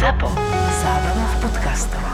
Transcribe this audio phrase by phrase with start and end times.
[0.00, 0.32] ZAPO.
[0.80, 2.04] Zábrná v podcastov.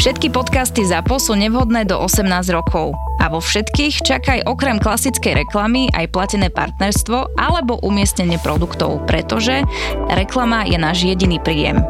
[0.00, 2.24] Všetky podcasty ZAPO sú nevhodné do 18
[2.56, 2.96] rokov.
[3.20, 9.60] A vo všetkých čakaj okrem klasickej reklamy aj platené partnerstvo alebo umiestnenie produktov, pretože
[10.08, 11.84] reklama je náš jediný príjem.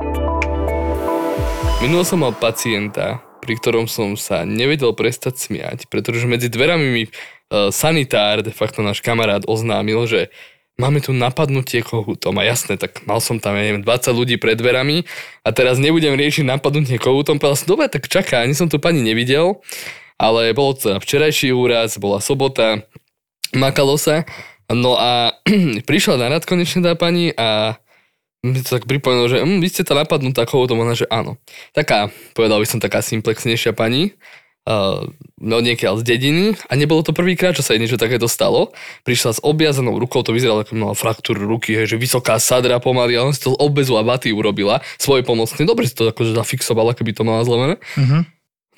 [1.79, 7.03] Minul som mal pacienta, pri ktorom som sa nevedel prestať smiať, pretože medzi dverami mi
[7.07, 10.35] uh, sanitár, de facto náš kamarát, oznámil, že
[10.81, 12.33] máme tu napadnutie kohútom.
[12.41, 15.05] A jasné, tak mal som tam, ja neviem, 20 ľudí pred dverami
[15.45, 17.37] a teraz nebudem riešiť napadnutie kohútom.
[17.37, 19.61] Povedal som, dobre, tak čaká, ani som tu pani nevidel,
[20.17, 22.81] ale bolo to včerajší úraz, bola sobota,
[23.53, 24.25] makalo sa.
[24.73, 25.37] No a
[25.89, 27.77] prišla na rad konečne tá pani a
[28.41, 31.37] mi to tak pripomenulo, že hm, vy ste tá napadnutá kohútom, ona, že áno.
[31.77, 34.17] Taká, povedal by som, taká simplexnejšia pani,
[35.41, 38.71] no niekiaľ z dediny a nebolo to prvýkrát, čo sa jej niečo takéto stalo.
[39.09, 43.17] Prišla s objazanou rukou, to vyzeralo ako mala fraktúru ruky, hej, že vysoká sadra pomaly
[43.17, 45.65] a on si to obezu a vaty urobila, svoje pomocný.
[45.65, 47.81] Dobre si to akože zafixovala, keby to mala zlomené.
[47.97, 48.29] Mhm.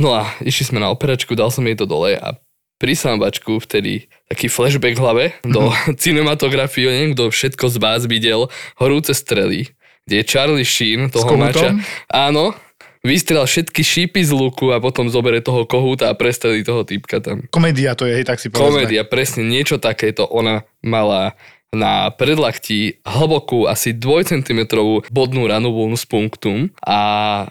[0.00, 2.40] No a išli sme na operačku, dal som jej to dole a
[2.82, 5.70] pri sámbačku vtedy taký flashback v hlave do
[6.02, 9.70] cinematografie, neviem, kto všetko z vás videl, horúce strely,
[10.02, 11.78] kde je Charlie Sheen, toho mača.
[12.10, 12.58] Áno,
[13.02, 17.44] vystrel všetky šípy z luku a potom zobere toho kohúta a prestrelí toho typka tam.
[17.50, 18.86] Komédia to je, hej, tak si povedzme.
[18.86, 21.34] Komédia, presne niečo takéto ona mala
[21.72, 24.60] na predlakti hlbokú asi 2 cm
[25.08, 26.98] bodnú ranu vulnus punctum a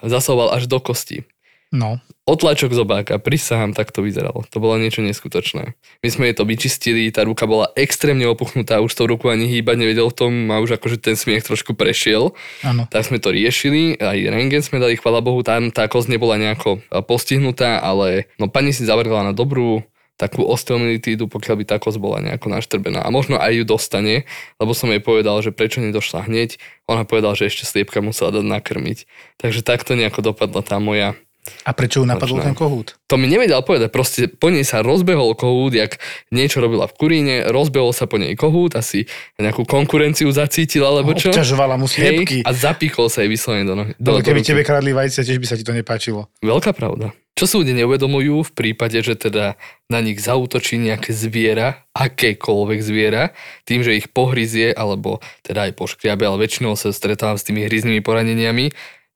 [0.06, 1.26] zasoval až do kosti.
[1.72, 2.04] No.
[2.28, 4.44] Otlačok zobáka, prisahám, tak to vyzeralo.
[4.52, 5.74] To bolo niečo neskutočné.
[6.04, 9.80] My sme jej to vyčistili, tá ruka bola extrémne opúchnutá, už tou ruku ani hýbať
[9.80, 12.36] nevedel v tom a už akože ten smiech trošku prešiel.
[12.62, 12.92] Áno.
[12.92, 16.84] Tak sme to riešili, aj rengen sme dali, chvala Bohu, tam tá kosť nebola nejako
[16.92, 19.82] a, postihnutá, ale no pani si zavrela na dobrú
[20.20, 23.02] takú osteomilitídu, pokiaľ by tá kosť bola nejako naštrbená.
[23.02, 24.30] A možno aj ju dostane,
[24.62, 26.62] lebo som jej povedal, že prečo nedošla hneď.
[26.86, 29.10] Ona povedala, že ešte sliepka musela dať nakrmiť.
[29.42, 31.18] Takže takto nejako dopadla tá moja
[31.66, 32.54] A prečo ju napadol Nočná.
[32.54, 33.02] ten kohút?
[33.12, 36.00] to mi nevedel povedať, proste po nej sa rozbehol kohút, jak
[36.32, 39.04] niečo robila v kuríne, rozbehol sa po nej kohút, asi
[39.36, 41.28] nejakú konkurenciu zacítila, alebo čo.
[41.34, 42.38] Obťažovala mu Hej, sliepky.
[42.48, 43.92] a zapichol sa jej vyslovene do nohy.
[44.00, 46.32] Do, keby do tebe kradli vajcia, tiež by sa ti to nepáčilo.
[46.40, 47.12] Veľká pravda.
[47.36, 49.58] Čo ľudia neuvedomujú v prípade, že teda
[49.90, 53.34] na nich zautočí nejaké zviera, akékoľvek zviera,
[53.66, 58.04] tým, že ich pohryzie, alebo teda aj poškriabe, ale väčšinou sa stretávam s tými hryznými
[58.04, 58.76] poraneniami,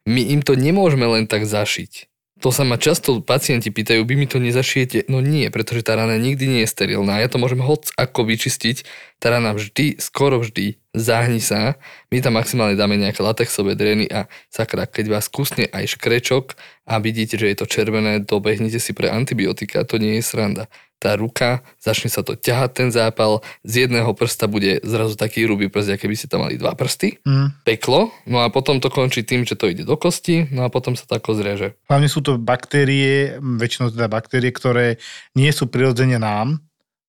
[0.10, 2.15] my im to nemôžeme len tak zašiť.
[2.44, 5.08] To sa ma často pacienti pýtajú, vy mi to nezašijete?
[5.08, 7.24] No nie, pretože tá rana nikdy nie je sterilná.
[7.24, 8.84] Ja to môžem hoc ako vyčistiť.
[9.20, 11.80] Tá rana vždy, skoro vždy zahni sa.
[12.12, 16.56] My tam maximálne dáme nejaké latexové dreny a sakra, keď vás kusne aj škrečok
[16.88, 20.68] a vidíte, že je to červené, dobehnite si pre antibiotika, to nie je sranda.
[20.96, 25.68] Tá ruka, začne sa to ťahať ten zápal, z jedného prsta bude zrazu taký hrubý
[25.68, 27.52] prst, aké by ste tam mali dva prsty Mm.
[27.68, 30.96] peklo, no a potom to končí tým, že to ide do kosti, no a potom
[30.96, 31.76] sa to ako zreže.
[31.92, 34.98] Hlavne sú to baktérie, väčšinou teda baktérie, ktoré
[35.36, 36.64] nie sú prirodzene nám.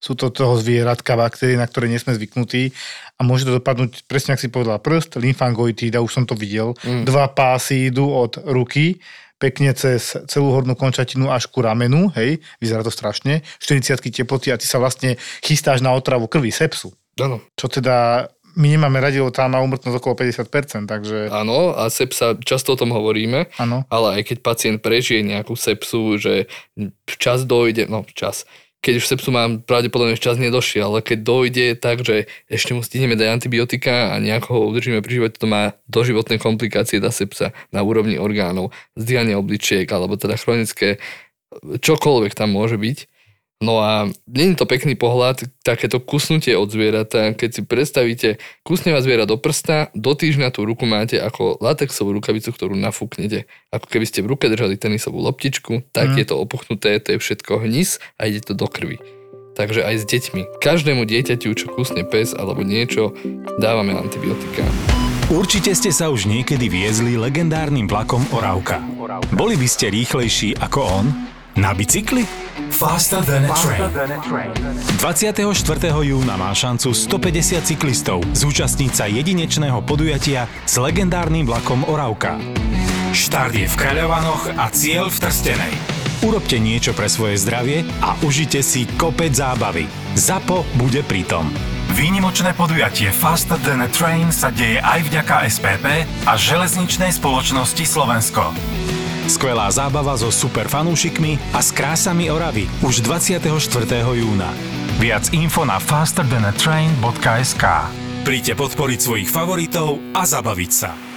[0.06, 2.71] Sú to toho zvieratka baktérie, na ktoré nie sme zvyknutí
[3.19, 6.78] a môže to dopadnúť, presne ak si povedala, prst, lymfangoitída, už som to videl.
[6.87, 7.03] Mm.
[7.03, 9.03] Dva pásy idú od ruky
[9.37, 14.56] pekne cez celú hornú končatinu až ku ramenu, hej, vyzerá to strašne, 40 teploty a
[14.56, 16.97] ty sa vlastne chystáš na otravu krvi, sepsu.
[17.21, 17.45] Áno.
[17.56, 22.33] Čo teda my nemáme radi, lebo tam má umrtnosť okolo 50%, takže Áno, a sepsa,
[22.41, 23.84] často o tom hovoríme, áno.
[23.93, 26.49] ale aj keď pacient prežije nejakú sepsu, že
[27.05, 28.49] včas dojde, no včas,
[28.86, 33.19] keď už sepsu mám, pravdepodobne včas nedošiel, ale keď dojde tak, že ešte mu stihneme
[33.19, 37.82] dať antibiotika a nejako ho udržíme pri živote, to má doživotné komplikácie tá sepsa na
[37.82, 41.02] úrovni orgánov, zdýhanie obličiek, alebo teda chronické,
[41.58, 43.16] čokoľvek tam môže byť.
[43.56, 48.28] No a nie je to pekný pohľad, takéto kusnutie od zvierata, keď si predstavíte,
[48.61, 53.49] kusne vás zviera do prsta, do týždňa tú ruku máte ako latexovú rukavicu, ktorú nafúknete.
[53.72, 56.16] Ako keby ste v ruke držali tenisovú loptičku, tak Mm.
[56.21, 59.00] je to opuchnuté, to je všetko hnis a ide to do krvi.
[59.56, 60.61] Takže aj s deťmi.
[60.61, 63.16] Každému dieťaťu, čo kusne pes alebo niečo,
[63.56, 64.69] dávame antibiotika.
[65.33, 68.84] Určite ste sa už niekedy viezli legendárnym vlakom Oravka.
[69.33, 71.07] Boli by ste rýchlejší ako on?
[71.56, 72.28] Na bicykli?
[72.68, 74.53] Faster than a train.
[75.00, 75.88] 24.
[76.04, 82.36] júna má šancu 150 cyklistov zúčastniť sa jedinečného podujatia s legendárnym vlakom Oravka.
[83.16, 85.72] Štart je v Kaľovanoch a cieľ v Trstenej.
[86.28, 89.88] Urobte niečo pre svoje zdravie a užite si kopec zábavy.
[90.12, 91.48] ZAPO bude pritom.
[91.97, 98.53] Výnimočné podujatie Faster than a Train sa deje aj vďaka SPP a železničnej spoločnosti Slovensko.
[99.27, 103.43] Skvelá zábava so super fanúšikmi a s krásami Oravy už 24.
[104.15, 104.51] júna.
[105.03, 107.65] Viac info na fasterthanatrain.sk
[108.23, 111.16] Príďte podporiť svojich favoritov a zabaviť sa.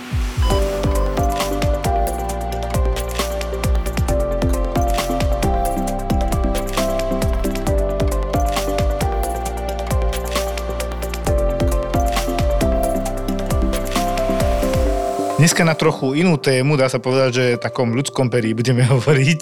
[15.39, 19.41] Dneska na trochu inú tému, dá sa povedať, že v takom ľudskom perí budeme hovoriť.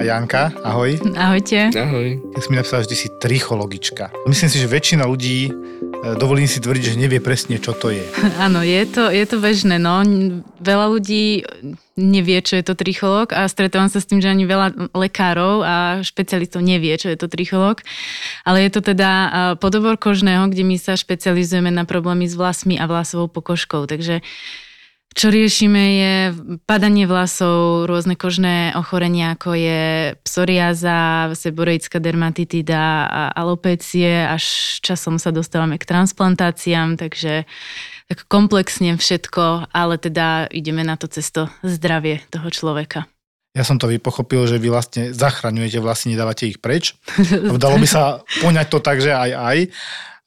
[0.00, 0.96] A Janka, ahoj.
[1.12, 1.68] Ahojte.
[1.68, 2.16] Ahoj.
[2.32, 4.08] Ja si mi napísala, že ty si trichologička.
[4.24, 8.08] Myslím si, že väčšina ľudí, e, dovolím si tvrdiť, že nevie presne, čo to je.
[8.48, 9.76] Áno, je to, je to bežné.
[9.76, 10.00] No.
[10.64, 11.44] Veľa ľudí
[12.00, 16.00] nevie, čo je to tricholog a stretávam sa s tým, že ani veľa lekárov a
[16.08, 17.84] špecialistov nevie, čo je to tricholog.
[18.48, 19.28] Ale je to teda e,
[19.60, 23.84] podobor kožného, kde my sa špecializujeme na problémy s vlasmi a vlasovou pokožkou.
[23.84, 24.24] Takže
[25.16, 26.14] čo riešime je
[26.68, 29.82] padanie vlasov, rôzne kožné ochorenia, ako je
[30.22, 34.44] psoriáza, seboreická dermatitida a alopécie, až
[34.84, 37.48] časom sa dostávame k transplantáciám, takže
[38.08, 43.04] tak komplexne všetko, ale teda ideme na to cesto zdravie toho človeka.
[43.56, 46.94] Ja som to vypochopil, že vy vlastne zachraňujete, vlastne nedávate ich preč.
[47.58, 49.58] Dalo by sa poňať to tak, že aj aj.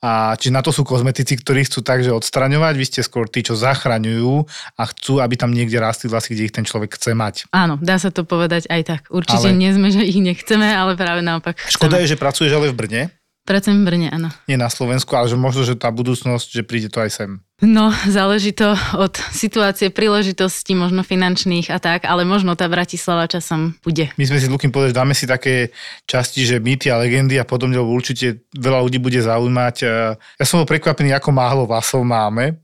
[0.02, 3.54] A či na to sú kozmetici, ktorí chcú takže odstraňovať, vy ste skôr tí, čo
[3.54, 7.46] zachraňujú a chcú, aby tam niekde rástli vlasy, kde ich ten človek chce mať.
[7.54, 9.02] Áno, dá sa to povedať aj tak.
[9.14, 12.10] Určite Ale- nie sme, že ich nechceme, ale práve naopak Škoda chceme.
[12.10, 13.02] je, že pracuješ ale v Brne,
[13.52, 14.32] Pracujem v Brne, áno.
[14.48, 17.30] nie na Slovensku, ale že možno, že tá budúcnosť, že príde to aj sem.
[17.60, 23.76] No, záleží to od situácie, príležitostí, možno finančných a tak, ale možno tá Bratislava časom
[23.84, 24.08] bude.
[24.16, 25.76] My sme si s Lukým povedali, že dáme si také
[26.08, 29.76] časti, že mýty a legendy a podobne, lebo určite veľa ľudí bude zaujímať.
[29.84, 29.86] E,
[30.40, 32.56] Ja som bol prekvapený, ako málo vlasov máme.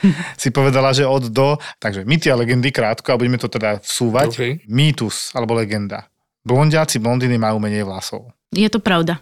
[0.42, 1.56] si povedala, že od do.
[1.78, 4.28] Takže mýty a legendy krátko a budeme to teda vsúvať.
[4.34, 4.52] Okay.
[4.66, 6.10] Mýtus alebo legenda.
[6.42, 8.32] Blondiaci, blondiny majú menej vlasov.
[8.50, 9.20] Je to pravda.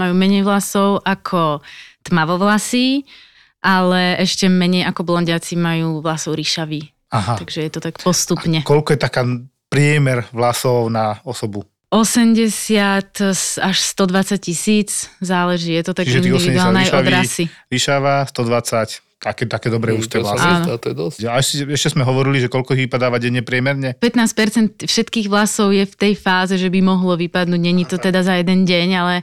[0.00, 1.60] Majú menej vlasov ako
[2.08, 3.04] tmavovlasí,
[3.60, 6.88] ale ešte menej ako blondiaci majú vlasov ríšavý.
[7.12, 7.36] Aha.
[7.36, 8.64] Takže je to tak postupne.
[8.64, 9.22] Koľko je taká
[9.68, 11.68] priemer vlasov na osobu?
[11.90, 17.44] 80 až 120 tisíc, záleží, je to tak Čiže tých 80 individuálne aj od rasy.
[17.66, 20.80] Ríšava, 120, také, také dobré sa vlasy.
[20.80, 21.18] To je dosť.
[21.28, 23.92] A ešte, ešte sme hovorili, že koľko ich vypadáva denne priemerne?
[24.00, 27.60] 15% všetkých vlasov je v tej fáze, že by mohlo vypadnúť.
[27.60, 29.14] Není to teda za jeden deň, ale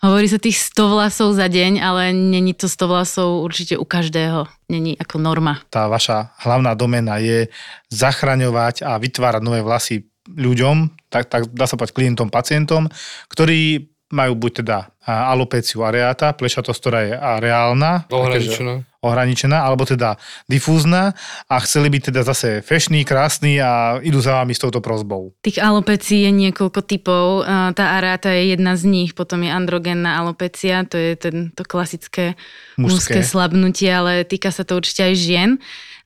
[0.00, 4.48] hovorí sa tých 100 vlasov za deň, ale není to 100 vlasov určite u každého.
[4.72, 5.60] Není ako norma.
[5.68, 7.52] Tá vaša hlavná domena je
[7.92, 12.88] zachraňovať a vytvárať nové vlasy ľuďom, tak, tak dá sa povedať klientom, pacientom,
[13.28, 18.74] ktorí majú buď teda a, alopéciu areata, plešatosť, ktorá je a reálna, takéže Ohraničená.
[19.02, 21.16] ohraničená, alebo teda difúzna
[21.50, 25.34] a chceli byť teda zase fešný, krásny a idú za vami s touto prozbou.
[25.42, 27.48] Tých alopecií je niekoľko typov.
[27.74, 32.38] Tá aráta je jedna z nich, potom je androgénna alopecia, to je ten, to klasické
[32.78, 33.18] Mužské.
[33.18, 35.50] mužské slabnutie, ale týka sa to určite aj žien,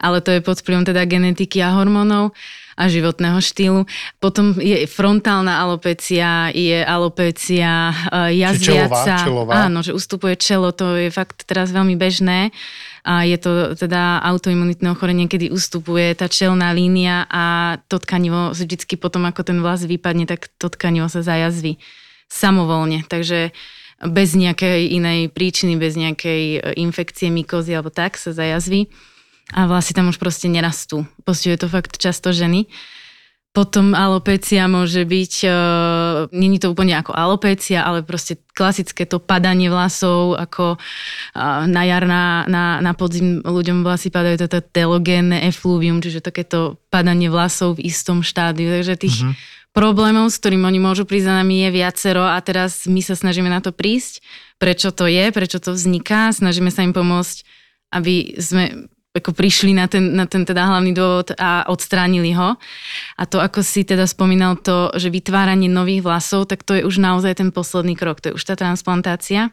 [0.00, 2.32] ale to je pod vplyvom teda genetiky a hormónov
[2.76, 3.88] a životného štýlu.
[4.20, 9.25] Potom je frontálna alopecia, je alopecia uh, jazviaca.
[9.25, 9.67] čelová?
[9.67, 12.52] Áno, že ustupuje čelo, to je fakt teraz veľmi bežné.
[13.06, 18.99] A je to teda autoimunitné ochorenie, kedy ustupuje tá čelná línia a to tkanivo vždycky
[18.99, 21.78] potom, ako ten vlas vypadne, tak to tkanivo sa zajazví
[22.26, 23.06] samovolne.
[23.06, 23.55] Takže
[24.05, 28.93] bez nejakej inej príčiny, bez nejakej e, infekcie, mykozy alebo tak sa zajazví
[29.54, 31.06] a vlasy tam už proste nerastú.
[31.22, 32.66] Postihuje to fakt často ženy.
[33.54, 39.73] Potom alopécia môže byť, uh, není to úplne ako alopécia, ale proste klasické to padanie
[39.73, 46.04] vlasov, ako uh, na jar, na, na, na podzim ľuďom vlasy padajú toto telogénne efluvium,
[46.04, 48.68] čiže takéto padanie vlasov v istom štádiu.
[48.68, 49.32] Takže tých Mhm.
[49.73, 53.49] problémov, s ktorým oni môžu prísť za nami je viacero a teraz my sa snažíme
[53.49, 54.20] na to prísť,
[54.61, 57.40] prečo to je, prečo to vzniká, snažíme sa im pomôcť,
[57.88, 62.54] aby sme ako prišli na ten, na ten teda hlavný dôvod a odstránili ho.
[63.16, 67.00] A to, ako si teda spomínal to, že vytváranie nových vlasov, tak to je už
[67.00, 69.50] naozaj ten posledný krok, to je už tá transplantácia.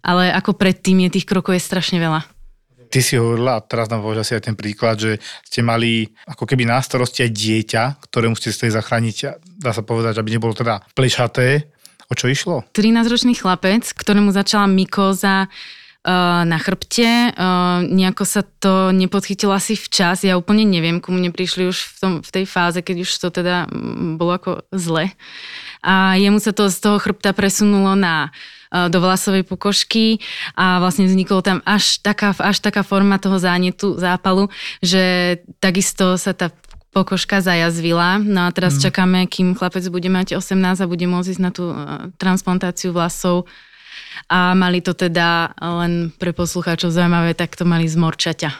[0.00, 2.26] Ale ako predtým je tých krokov je strašne veľa.
[2.86, 6.46] Ty si hovorila, a teraz nám povedal asi aj ten príklad, že ste mali ako
[6.46, 10.86] keby na starosti aj dieťa, ktorému ste chceli zachrániť, dá sa povedať, aby nebolo teda
[10.94, 11.66] plešaté.
[12.06, 12.62] O čo išlo?
[12.70, 15.50] 13-ročný chlapec, ktorému začala mykóza
[16.46, 21.66] na chrbte, eh, nejako sa to nepodchytilo asi včas, ja úplne neviem, ku mne prišli
[21.66, 23.66] už v, tom, v tej fáze, keď už to teda
[24.14, 25.10] bolo ako zle.
[25.82, 28.30] A jemu sa to z toho chrbta presunulo na
[28.70, 30.22] eh, do vlasovej pokožky
[30.54, 34.46] a vlastne vzniklo tam až taká, až taká forma toho zánetu, zápalu,
[34.78, 36.54] že takisto sa tá
[36.94, 38.22] pokožka zajazvila.
[38.22, 38.82] No a teraz mm.
[38.88, 41.74] čakáme, kým chlapec bude mať 18 a bude môcť ísť na tú
[42.16, 43.44] transplantáciu vlasov.
[44.26, 48.50] A mali to teda len pre poslucháčov zaujímavé, tak to mali z morčaťa.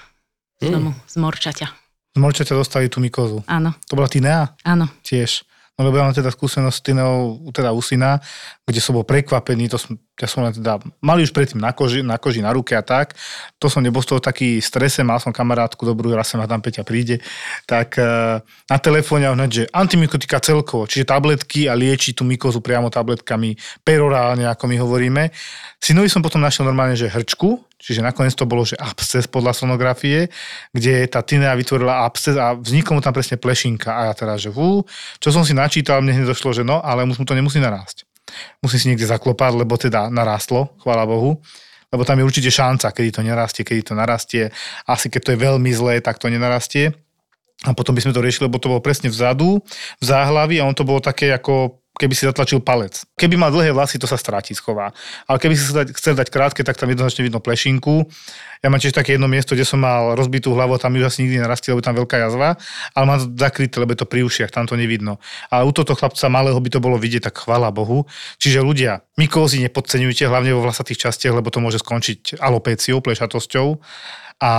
[0.61, 1.67] Z domu, z morčaťa.
[2.17, 3.45] Z morčaťa dostali tú mykozu.
[3.45, 4.57] Áno, To bola Tinea?
[4.65, 4.89] áno.
[5.05, 5.45] Tiež.
[5.77, 6.81] No lebo ja mám teda skúsenosť s
[7.53, 8.17] teda u syna,
[8.65, 12.01] kde som bol prekvapený, to som, ja som len teda, mali už predtým na koži,
[12.01, 13.13] na koži, na ruke a tak,
[13.61, 16.81] to som nebol z toho taký strese, mal som kamarátku dobrú, raz ma tam Peťa
[16.81, 17.21] príde,
[17.69, 18.41] tak uh,
[18.73, 24.49] na telefóne hneď, že antimikotika celkovo, čiže tabletky a lieči tú mykozu priamo tabletkami, perorálne,
[24.49, 25.23] ako my hovoríme.
[25.77, 30.33] Synovi som potom našiel normálne, že hrčku, čiže nakoniec to bolo, že absces podľa sonografie,
[30.73, 33.89] kde tá Tinea vytvorila absces a vznikla mu tam presne plešinka.
[33.93, 34.85] A ja teda, že hú,
[35.21, 38.09] čo som si načítal, mne hneď došlo, že no, ale mu to nemusí narásť.
[38.61, 41.39] Musí si niekde zaklopať, lebo teda narástlo, chvála Bohu
[41.95, 44.51] lebo tam je určite šanca, kedy to nerastie, kedy to narastie.
[44.85, 46.91] Asi keď to je veľmi zlé, tak to nenarastie.
[47.65, 49.65] A potom by sme to riešili, lebo to bolo presne vzadu,
[49.97, 53.09] v záhlavi a on to bolo také ako keby si zatlačil palec.
[53.17, 54.93] Keby mal dlhé vlasy, to sa stráti, schová.
[55.25, 55.65] Ale keby si
[55.97, 58.05] chcel dať krátke, tak tam jednoznačne vidno plešinku.
[58.61, 61.41] Ja mám tiež také jedno miesto, kde som mal rozbitú hlavu, tam ju asi nikdy
[61.41, 62.57] nerastie, lebo tam veľká jazva,
[62.97, 65.21] ale mám to zakryté, lebo je to pri ušiach, tam to nevidno.
[65.53, 68.09] Ale u tohto chlapca malého by to bolo vidieť, tak chvala Bohu.
[68.41, 73.77] Čiže ľudia, mykózy nepodceňujte, hlavne vo vlasatých častiach, lebo to môže skončiť alopéciou, plešatosťou
[74.41, 74.53] a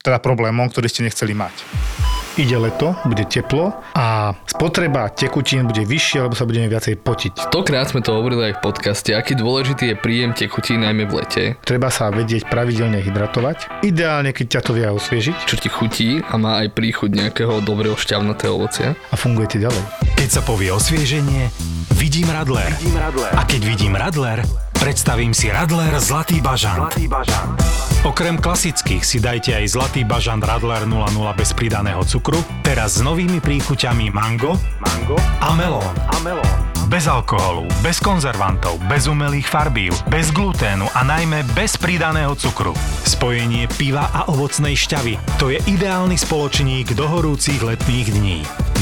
[0.00, 6.26] teda problémom, ktorý ste nechceli mať ide leto, bude teplo a spotreba tekutín bude vyššia,
[6.26, 7.50] lebo sa budeme viacej potiť.
[7.50, 11.44] Stokrát sme to hovorili aj v podcaste, aký dôležitý je príjem tekutín najmä v lete.
[11.66, 13.82] Treba sa vedieť pravidelne hydratovať.
[13.82, 15.36] Ideálne, keď ťa to vie osviežiť.
[15.48, 18.94] Čo ti chutí a má aj príchuť nejakého dobrého šťavnatého ovocia.
[19.10, 19.82] A funguje ti ďalej.
[20.14, 21.48] Keď sa povie osvieženie,
[21.96, 22.70] vidím Radler.
[22.78, 23.32] Vidím Radler.
[23.34, 26.88] A keď vidím Radler, predstavím si Radler Zlatý bažant.
[26.88, 27.60] Zlatý bažant.
[28.00, 33.44] Okrem klasických si dajte aj Zlatý bažant Radler 00 bez pridaného cukru, teraz s novými
[33.44, 35.92] príchuťami mango, mango a melón.
[36.08, 36.48] A melón.
[36.88, 42.72] Bez alkoholu, bez konzervantov, bez umelých farbív, bez gluténu a najmä bez pridaného cukru.
[43.04, 45.20] Spojenie piva a ovocnej šťavy.
[45.38, 48.38] To je ideálny spoločník do horúcich letných dní.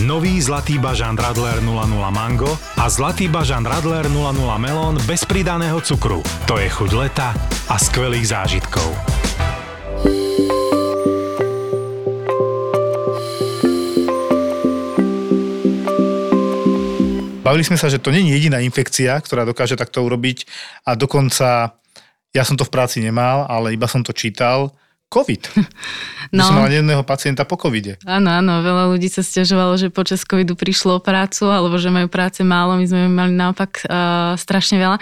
[0.07, 1.75] Nový Zlatý bažant Radler 00
[2.14, 5.88] Mango a Zlatý bažant Radler 00 Melón bez pridaného cukru.
[5.88, 7.33] To je chuť leta
[7.73, 8.92] a skvelých zážitkov.
[17.40, 20.45] Bavili sme sa, že to nie je jediná infekcia, ktorá dokáže takto urobiť
[20.85, 21.73] a dokonca
[22.37, 24.76] ja som to v práci nemal, ale iba som to čítal,
[25.09, 25.43] COVID.
[26.29, 26.45] No.
[26.45, 27.97] Som mal jedného pacienta po covide.
[28.05, 32.05] Áno, áno, veľa ľudí sa stiažovalo, že počas covidu prišlo o prácu, alebo že majú
[32.12, 35.00] práce málo, my sme mali naopak uh, strašne veľa.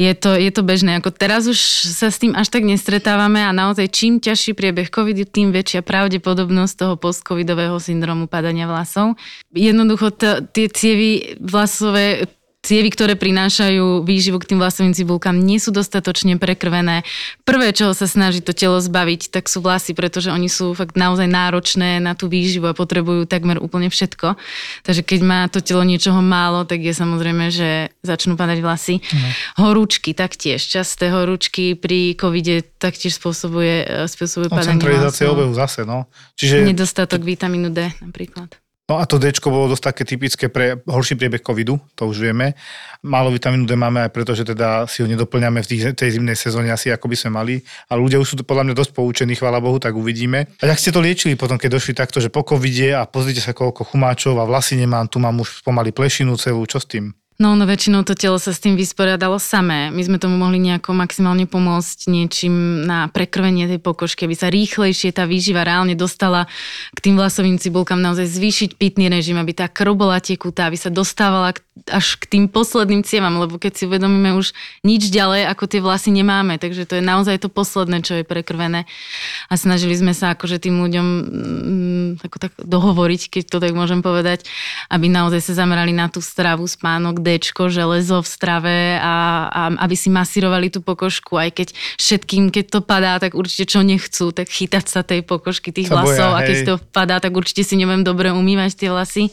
[0.00, 1.60] Je to, je to bežné, ako teraz už
[1.92, 6.74] sa s tým až tak nestretávame a naozaj čím ťažší priebeh covidu, tým väčšia pravdepodobnosť
[6.80, 9.20] toho post-covidového syndromu padania vlasov.
[9.52, 12.24] Jednoducho t- tie cievy vlasové
[12.64, 17.04] cievy, ktoré prinášajú výživu k tým vlasovým cibulkám, nie sú dostatočne prekrvené.
[17.44, 21.28] Prvé, čo sa snaží to telo zbaviť, tak sú vlasy, pretože oni sú fakt naozaj
[21.28, 24.40] náročné na tú výživu a potrebujú takmer úplne všetko.
[24.88, 28.94] Takže keď má to telo niečoho málo, tak je samozrejme, že začnú padať vlasy.
[29.04, 29.30] Mhm.
[29.60, 30.64] Horúčky taktiež.
[30.64, 36.08] Časté horúčky pri covide taktiež spôsobuje, e, spôsobuje padanie Koncentralizácia obehu zase, no.
[36.40, 36.64] Čiže...
[36.64, 38.63] Nedostatok vitamínu D napríklad.
[38.84, 42.52] No a to D bolo dosť také typické pre horší priebeh covidu, to už vieme.
[43.00, 46.68] Málo vitamínu D máme aj preto, že teda si ho nedoplňame v tej zimnej sezóne
[46.68, 47.54] asi ako by sme mali.
[47.88, 50.52] A ľudia už sú podľa mňa dosť poučení, chvála Bohu, tak uvidíme.
[50.60, 53.56] A ak ste to liečili potom, keď došli takto, že po covide a pozrite sa
[53.56, 57.16] koľko chumáčov a vlasy nemám, tu mám už pomaly plešinu celú, čo s tým?
[57.34, 59.90] No, no väčšinou to telo sa s tým vysporiadalo samé.
[59.90, 65.10] My sme tomu mohli nejako maximálne pomôcť niečím na prekrvenie tej pokožky, aby sa rýchlejšie
[65.10, 66.46] tá výživa reálne dostala
[66.94, 70.94] k tým vlasovým cibulkám, naozaj zvýšiť pitný režim, aby tá krv bola tekutá, aby sa
[70.94, 71.58] dostávala
[71.90, 74.54] až k tým posledným cievam, lebo keď si uvedomíme už
[74.86, 78.86] nič ďalej, ako tie vlasy nemáme, takže to je naozaj to posledné, čo je prekrvené.
[79.50, 84.06] A snažili sme sa akože tým ľuďom mm, ako tak dohovoriť, keď to tak môžem
[84.06, 84.46] povedať,
[84.86, 87.40] aby naozaj sa zamerali na tú stravu, spánok, D,
[87.72, 92.80] železo v strave a, a aby si masírovali tú pokožku, aj keď všetkým, keď to
[92.84, 96.36] padá, tak určite čo nechcú, tak chytať sa tej pokožky, tých sa vlasov.
[96.36, 99.32] Boja, a keď to padá, tak určite si neviem dobre umývať tie vlasy.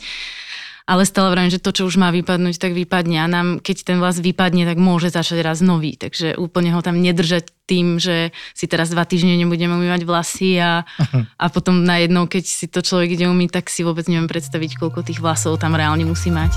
[0.89, 3.21] Ale stále vravím, že to, čo už má vypadnúť, tak vypadne.
[3.21, 6.97] A nám, keď ten vlas vypadne, tak môže začať raz nový, takže úplne ho tam
[6.99, 10.83] nedržať tým, že si teraz dva týždne nebudeme umývať vlasy a,
[11.43, 15.05] a potom najednou, keď si to človek ide umýť, tak si vôbec neviem predstaviť, koľko
[15.05, 16.51] tých vlasov tam reálne musí mať.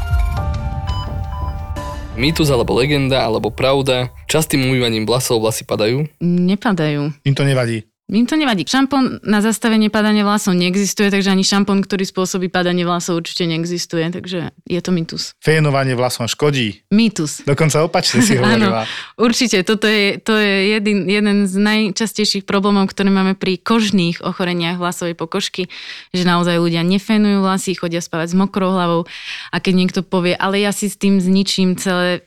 [2.14, 6.06] Mýtus alebo legenda alebo pravda, častým umývaním vlasov vlasy padajú?
[6.22, 7.10] Nepadajú.
[7.26, 7.82] Im to nevadí.
[8.04, 8.68] Im to nevadí.
[8.68, 14.12] Šampón na zastavenie padania vlasov neexistuje, takže ani šampón, ktorý spôsobí padanie vlasov, určite neexistuje,
[14.12, 15.32] takže je to mýtus.
[15.40, 16.84] Fénovanie vlasom škodí.
[16.92, 17.48] Mýtus.
[17.48, 18.84] Dokonca opačne si hovorila.
[19.16, 24.76] Určite, toto je, to je jeden, jeden z najčastejších problémov, ktoré máme pri kožných ochoreniach
[24.76, 25.72] vlasovej pokožky,
[26.12, 29.08] že naozaj ľudia nefénujú vlasy, chodia spávať s mokrou hlavou
[29.48, 32.20] a keď niekto povie, ale ja si s tým zničím celé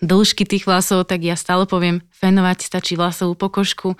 [0.00, 3.94] dĺžky tých vlasov, tak ja stále poviem, fenovať stačí vlasovú pokožku,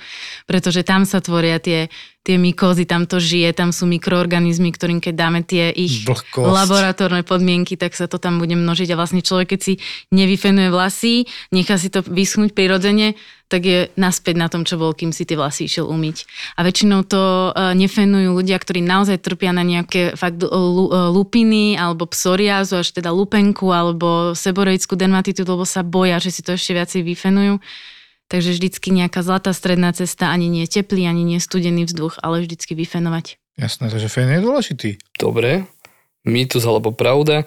[0.48, 1.92] pretože tam sa tvoria tie,
[2.26, 6.42] tie mykózy, tam to žije, tam sú mikroorganizmy, ktorým keď dáme tie ich Vlhkosť.
[6.42, 9.74] laboratórne podmienky, tak sa to tam bude množiť a vlastne človek, keď si
[10.10, 13.14] nevyfenuje vlasy, nechá si to vyschnúť prirodzene,
[13.46, 16.26] tak je naspäť na tom, čo bol, kým si tie vlasy išiel umyť.
[16.58, 21.78] A väčšinou to e, nefenujú ľudia, ktorí naozaj trpia na nejaké fakt e, lu- lupiny
[21.78, 26.74] alebo psoriázu, až teda lupenku alebo seborejskú dermatitu, lebo sa boja, že si to ešte
[26.74, 27.62] viacej vyfenujú.
[28.26, 32.74] Takže vždycky nejaká zlatá stredná cesta, ani nie teplý, ani nie studený vzduch, ale vždycky
[32.74, 33.38] vyfenovať.
[33.56, 34.90] Jasné, takže fén je dôležitý.
[35.16, 35.64] Dobre,
[36.26, 37.46] mýtus alebo pravda,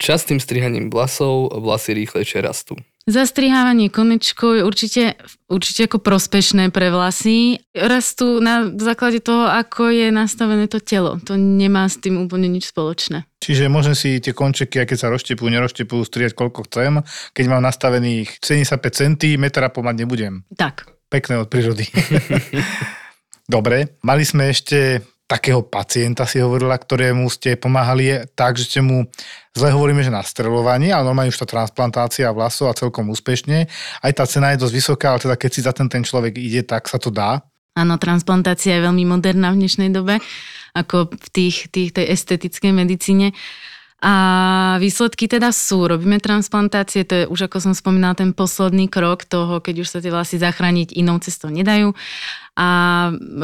[0.00, 2.78] častým strihaním vlasov vlasy rýchlejšie rastú.
[3.08, 5.02] Zastrihávanie konečkov je určite,
[5.48, 7.56] určite ako prospešné pre vlasy.
[7.72, 11.16] Rastú na základe toho, ako je nastavené to telo.
[11.24, 13.24] To nemá s tým úplne nič spoločné.
[13.40, 17.00] Čiže môžem si tie končeky, aj keď sa rozštepujú, nerozštepujú, strieť koľko chcem.
[17.32, 20.44] Keď mám nastavených 75 cm pomať nebudem.
[20.52, 20.84] Tak.
[21.08, 21.88] Pekné od prírody.
[23.50, 29.06] Dobre, mali sme ešte takého pacienta, si hovorila, ktorému ste pomáhali tak, že ste mu,
[29.54, 33.70] zle hovoríme, že na strelovanie, ale normálne už tá transplantácia vlasov a celkom úspešne.
[34.02, 36.66] Aj tá cena je dosť vysoká, ale teda keď si za ten, ten človek ide,
[36.66, 37.46] tak sa to dá.
[37.78, 40.18] Áno, transplantácia je veľmi moderná v dnešnej dobe,
[40.74, 43.30] ako v tých, tých, tej estetickej medicíne.
[44.00, 44.14] A
[44.80, 49.60] výsledky teda sú, robíme transplantácie, to je už ako som spomínala ten posledný krok toho,
[49.60, 51.92] keď už sa tie vlasy zachrániť inou cestou nedajú.
[52.56, 52.68] A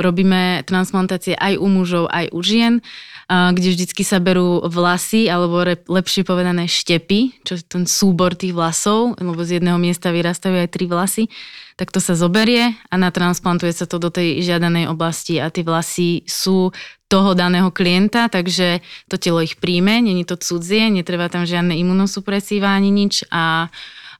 [0.00, 2.80] robíme transplantácie aj u mužov, aj u žien,
[3.26, 8.54] kde vždycky sa berú vlasy, alebo re, lepšie povedané štepy, čo je ten súbor tých
[8.54, 11.26] vlasov, lebo z jedného miesta vyrastajú aj tri vlasy,
[11.74, 16.22] tak to sa zoberie a natransplantuje sa to do tej žiadanej oblasti a tie vlasy
[16.24, 16.70] sú
[17.10, 18.78] toho daného klienta, takže
[19.10, 23.70] to telo ich príjme, není to cudzie, netreba tam žiadne imunosupresíva ani nič a,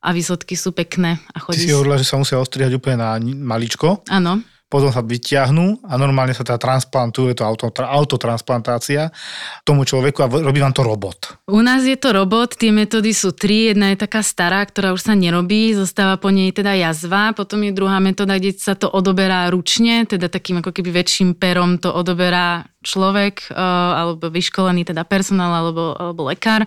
[0.03, 1.23] a výsledky sú pekné.
[1.31, 1.67] A Ty chodí...
[1.67, 6.35] si hovorila, že sa musia ostrihať úplne na maličko, Áno, potom sa vyťahnú a normálne
[6.35, 9.15] sa teda transplantujú, je to auto, tra- autotransplantácia
[9.63, 11.39] tomu človeku a robí vám to robot.
[11.47, 13.71] U nás je to robot, tie metódy sú tri.
[13.71, 17.31] Jedna je taká stará, ktorá už sa nerobí, zostáva po nej teda jazva.
[17.31, 21.79] Potom je druhá metóda, kde sa to odoberá ručne, teda takým ako keby väčším perom
[21.79, 23.59] to odoberá človek, eh,
[24.03, 26.67] alebo vyškolený teda personál, alebo, alebo lekár.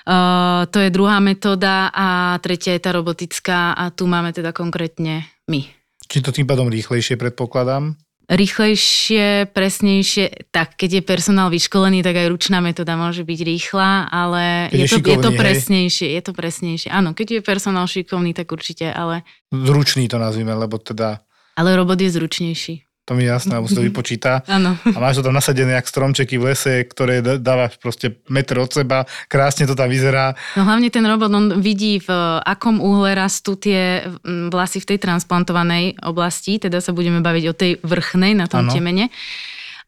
[0.00, 5.28] Uh, to je druhá metóda a tretia je tá robotická a tu máme teda konkrétne
[5.44, 5.79] my.
[6.10, 7.94] Či to tým pádom rýchlejšie predpokladám?
[8.30, 14.70] Rýchlejšie, presnejšie, tak keď je personál vyškolený, tak aj ručná metóda môže byť rýchla, ale
[14.70, 15.38] je, je to, je to šikovný, hej?
[15.42, 16.88] presnejšie, je to presnejšie.
[16.94, 21.26] Áno, keď je personál šikovný, tak určite, ale, Zručný to nazvime, lebo teda
[21.60, 22.74] ale robot je zručnejší.
[23.10, 24.46] To mi je jasné, lebo si to vypočíta.
[24.46, 24.78] Áno.
[24.86, 29.02] A máš to tam nasadené jak stromčeky v lese, ktoré dávaš proste meter od seba,
[29.26, 30.38] krásne to tam vyzerá.
[30.54, 32.10] No hlavne ten robot, on vidí v
[32.46, 37.72] akom uhle rastú tie vlasy v tej transplantovanej oblasti, teda sa budeme baviť o tej
[37.82, 38.70] vrchnej na tom Áno.
[38.70, 39.10] temene.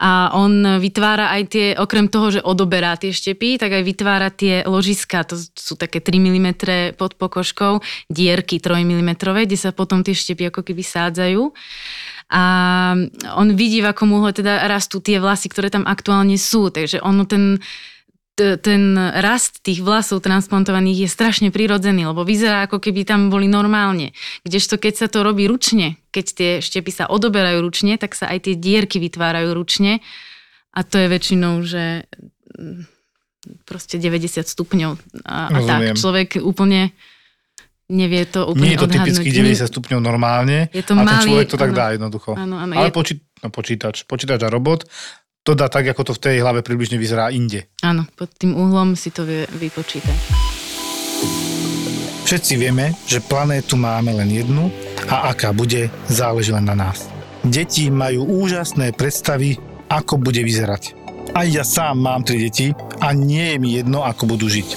[0.02, 4.66] A on vytvára aj tie, okrem toho, že odoberá tie štepy, tak aj vytvára tie
[4.66, 6.48] ložiska, to sú také 3 mm
[6.98, 7.78] pod pokožkou,
[8.10, 9.14] dierky 3 mm,
[9.46, 11.54] kde sa potom tie štepy ako keby sádzajú.
[12.30, 12.42] A
[13.34, 16.70] on vidí, v akom uhle teda rastú tie vlasy, ktoré tam aktuálne sú.
[16.70, 17.58] Takže ono ten,
[18.36, 24.16] ten rast tých vlasov transplantovaných je strašne prirodzený, lebo vyzerá ako keby tam boli normálne.
[24.46, 28.48] Kdežto keď sa to robí ručne, keď tie štepy sa odoberajú ručne, tak sa aj
[28.48, 30.00] tie dierky vytvárajú ručne
[30.72, 32.08] a to je väčšinou, že
[32.56, 32.88] mm,
[33.68, 34.92] proste 90 stupňov
[35.28, 35.92] a, a Rozumiem.
[35.92, 36.00] tak.
[36.00, 36.96] Človek úplne
[37.90, 39.06] nevie to úplne Nie je to odhadnúť.
[39.18, 41.78] typicky 90 stupňov normálne Je to a ten malý, človek to tak áno.
[41.78, 42.30] dá jednoducho.
[42.36, 42.72] Áno, áno.
[42.76, 44.86] Ale je, počí, no, počítač, počítač a robot
[45.42, 47.66] to dá tak, ako to v tej hlave približne vyzerá inde.
[47.82, 50.18] áno, pod tým uhlom si to vie vypočítať.
[52.22, 54.70] Všetci vieme, že planétu máme len jednu
[55.10, 57.10] a aká bude, záleží len na nás.
[57.42, 59.58] Deti majú úžasné predstavy,
[59.90, 61.01] ako bude vyzerať.
[61.32, 64.68] Aj ja sám mám tri deti a nie je mi jedno, ako budú žiť.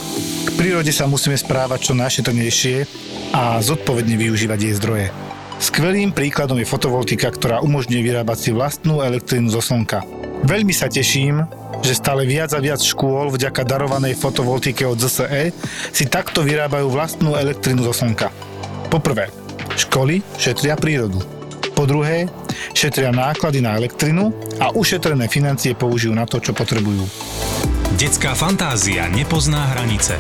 [0.47, 2.87] K prírode sa musíme správať čo najšetrnejšie
[3.35, 5.07] a zodpovedne využívať jej zdroje.
[5.59, 10.07] Skvelým príkladom je fotovoltika, ktorá umožňuje vyrábať si vlastnú elektrínu zo slnka.
[10.47, 11.43] Veľmi sa teším,
[11.83, 15.51] že stále viac a viac škôl vďaka darovanej fotovoltike od ZSE
[15.91, 18.31] si takto vyrábajú vlastnú elektrínu zo slnka.
[18.87, 19.27] Poprvé,
[19.75, 21.34] školy šetria prírodu.
[21.75, 22.31] Po druhé,
[22.71, 24.31] šetria náklady na elektrinu
[24.63, 27.03] a ušetrené financie použijú na to, čo potrebujú.
[27.99, 30.15] Detská fantázia nepozná hranice.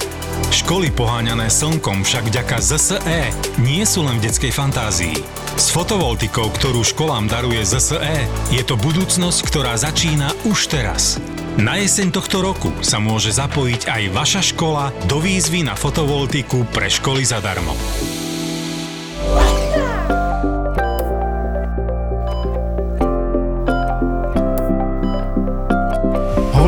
[0.51, 5.15] Školy poháňané slnkom však vďaka ZSE nie sú len v detskej fantázii.
[5.55, 11.19] S fotovoltikou, ktorú školám daruje ZSE, je to budúcnosť, ktorá začína už teraz.
[11.55, 16.91] Na jeseň tohto roku sa môže zapojiť aj vaša škola do výzvy na fotovoltiku pre
[16.91, 17.75] školy zadarmo.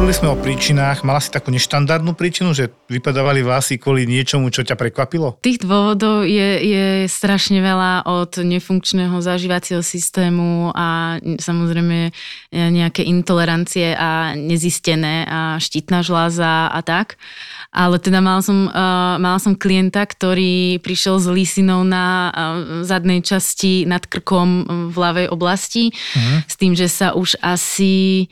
[0.07, 4.63] Hovorili sme o príčinách, mala si takú neštandardnú príčinu, že vypadávali vlasy kvôli niečomu, čo
[4.63, 5.35] ťa prekvapilo?
[5.43, 12.15] Tých dôvodov je, je strašne veľa od nefunkčného zažívacieho systému a samozrejme
[12.55, 17.19] nejaké intolerancie a nezistené a štítna žláza a tak.
[17.75, 22.31] Ale teda mala som, uh, mala som klienta, ktorý prišiel s lísinou na uh,
[22.87, 26.47] zadnej časti nad krkom v ľavej oblasti uh-huh.
[26.47, 28.31] s tým, že sa už asi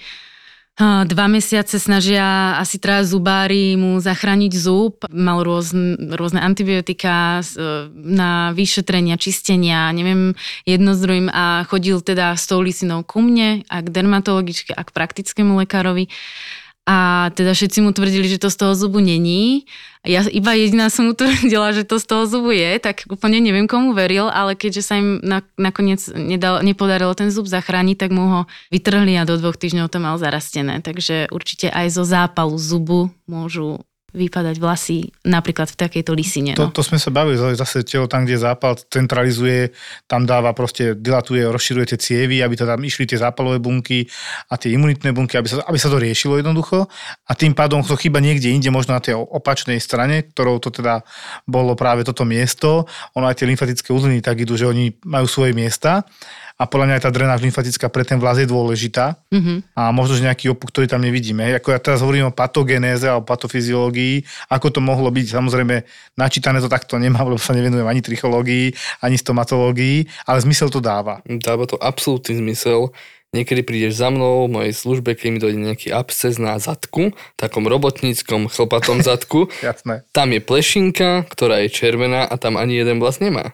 [0.84, 5.08] Dva mesiace snažia asi traja zubári mu zachrániť zub.
[5.08, 7.40] Mal rôzne, rôzne antibiotika
[7.96, 10.36] na vyšetrenia, čistenia, neviem,
[10.68, 14.84] jedno s druhým a chodil teda s tou lisinou ku mne a k dermatologičke a
[14.84, 16.12] k praktickému lekárovi.
[16.86, 19.65] A teda všetci mu tvrdili, že to z toho zubu není.
[20.06, 23.65] Ja iba jediná som mu tvrdila, že to z toho zubu je, tak úplne neviem,
[23.65, 28.24] komu veril, ale keďže sa im na, nakoniec nedal, nepodarilo ten zub zachrániť, tak mu
[28.30, 30.86] ho vytrhli a do dvoch týždňov to mal zarastené.
[30.86, 33.82] Takže určite aj zo zápalu zubu môžu
[34.15, 36.56] vypadať vlasy napríklad v takejto lisine.
[36.56, 36.71] No.
[36.71, 39.75] To, to sme sa bavili, zase telo tam, kde zápal centralizuje,
[40.08, 44.08] tam dáva proste, dilatuje, rozširuje tie cievy, aby to tam išli tie zápalové bunky
[44.49, 46.88] a tie imunitné bunky, aby sa, aby sa to riešilo jednoducho
[47.28, 51.04] a tým pádom to chyba niekde inde, možno na tej opačnej strane, ktorou to teda
[51.43, 52.88] bolo práve toto miesto.
[53.19, 56.08] Ono aj tie lymfatické uzliny tak idú, že oni majú svoje miesta
[56.56, 59.76] a podľa mňa aj tá drenáž lymfatická pre ten vlas je dôležitá mm-hmm.
[59.76, 61.60] a možno, že nejaký opuch, ktorý tam nevidíme.
[61.60, 65.84] Ako ja teraz hovorím o patogenéze a o patofyziológii, ako to mohlo byť, samozrejme
[66.15, 68.72] načítané to takto nemám, lebo sa nevenujem ani trichológii,
[69.04, 71.20] ani stomatológii, ale zmysel to dáva.
[71.28, 72.96] Dáva to absolútny zmysel.
[73.36, 77.68] Niekedy prídeš za mnou v mojej službe, keď mi dojde nejaký absces na zadku, takom
[77.68, 79.52] robotníckom chlpatom zadku.
[79.60, 80.08] Jasné.
[80.15, 83.52] Tam je plešinka, ktorá je červená a tam ani jeden vlas nemá.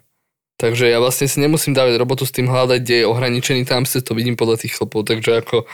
[0.62, 3.98] Takže ja vlastne si nemusím dávať robotu s tým hľadať, kde je ohraničený tam, si
[4.06, 5.66] to vidím podľa tých chlpov, takže ako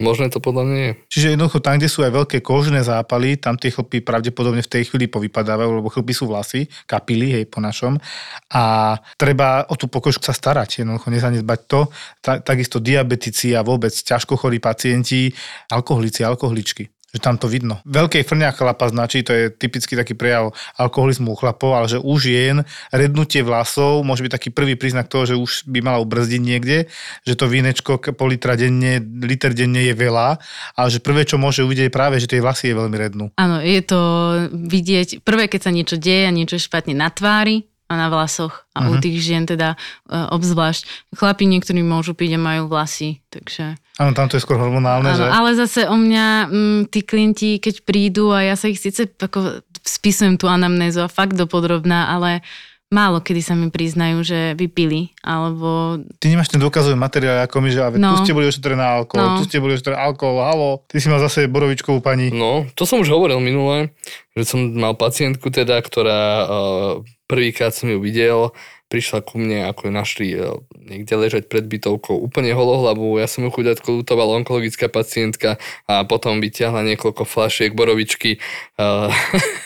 [0.00, 0.92] Možné to podľa mňa je.
[1.12, 4.88] Čiže jednoducho tam, kde sú aj veľké kožné zápaly, tam tie chlpy pravdepodobne v tej
[4.88, 8.00] chvíli povypadávajú, lebo chlpy sú vlasy, kapily, hej, po našom.
[8.48, 11.80] A treba o tú pokožku sa starať, jednoducho nezanedbať to.
[12.24, 15.36] Ta, takisto diabetici a vôbec ťažko chorí pacienti,
[15.68, 17.82] alkoholici, alkoholičky že tam to vidno.
[17.86, 22.20] Veľkej frňa chlapa značí, to je typický taký prejav alkoholizmu u chlapov, ale že už
[22.30, 22.62] jen
[22.94, 26.86] rednutie vlasov môže byť taký prvý príznak toho, že už by mala ubrzdiť niekde,
[27.26, 30.38] že to vínečko po litra denne, liter denne je veľa,
[30.78, 33.24] ale že prvé, čo môže uvidieť je práve, že tie vlasy je veľmi rednú.
[33.34, 34.00] Áno, je to
[34.54, 38.86] vidieť, prvé, keď sa niečo deje a niečo špatne na tvári, a na vlasoch a
[38.86, 38.90] uh-huh.
[38.90, 39.02] u mhm.
[39.02, 41.10] tých žien teda uh, obzvlášť.
[41.18, 43.74] Chlapi niektorí môžu piť a majú vlasy, takže...
[43.98, 45.26] Áno, tam to je skôr hormonálne, áno, že?
[45.26, 49.60] Ale zase o mňa m, tí klienti, keď prídu a ja sa ich síce ako
[49.82, 52.46] spisujem tú anamnézu a fakt dopodrobná, ale
[52.90, 56.02] málo kedy sa mi priznajú, že vypili, alebo...
[56.18, 58.18] Ty nemáš ten dôkazový materiál ako my, že no.
[58.18, 59.38] tu ste boli ošetrené na alkohol, no.
[59.38, 62.34] tu ste boli ošetrené alkohol, halo, ty si mal zase borovičkovú pani.
[62.34, 63.94] No, to som už hovoril minule,
[64.34, 66.92] že som mal pacientku teda, ktorá uh,
[67.30, 68.50] prvýkrát som ju videl,
[68.90, 73.46] prišla ku mne, ako ju našli e, niekde ležať pred bytovkou, úplne holohlavu, ja som
[73.46, 78.42] ju chudátko lutoval, onkologická pacientka a potom vyťahla niekoľko flašiek borovičky
[78.82, 79.14] uh,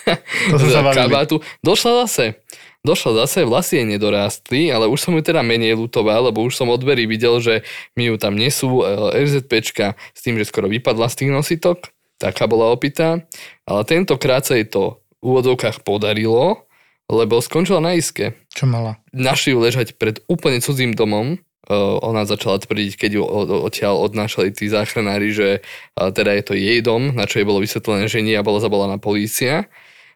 [0.60, 1.40] z kabátu.
[1.64, 2.44] Došla zase.
[2.85, 6.68] Došla zase, vlasy jej nedorástli, ale už som ju teda menej lutoval, lebo už som
[6.68, 7.64] od dverí videl, že
[7.97, 11.88] mi ju tam nesú e, RZPčka s tým, že skoro vypadla z tých nositok.
[12.20, 13.25] Taká bola opitá.
[13.64, 16.64] Ale tentokrát sa jej to v úvodovkách podarilo
[17.11, 18.33] lebo skončila na iske.
[18.53, 18.97] Čo mala?
[19.12, 21.37] Našli ju ležať pred úplne cudzím domom.
[21.64, 23.23] Uh, ona začala tvrdiť, keď ju
[23.64, 25.49] odtiaľ odnášali tí záchranári, že
[25.97, 28.61] uh, teda je to jej dom, na čo jej bolo vysvetlené, že nie a bola
[28.61, 29.64] zabolaná polícia.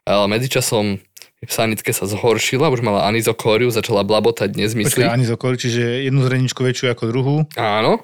[0.05, 1.01] Ale medzičasom
[1.39, 5.07] v sanitke sa zhoršila, už mala anizokóriu, začala blabotať nezmysly.
[5.07, 7.35] Počkaj, anizokóriu, čiže jednu zreničku väčšiu ako druhú?
[7.55, 8.03] Áno.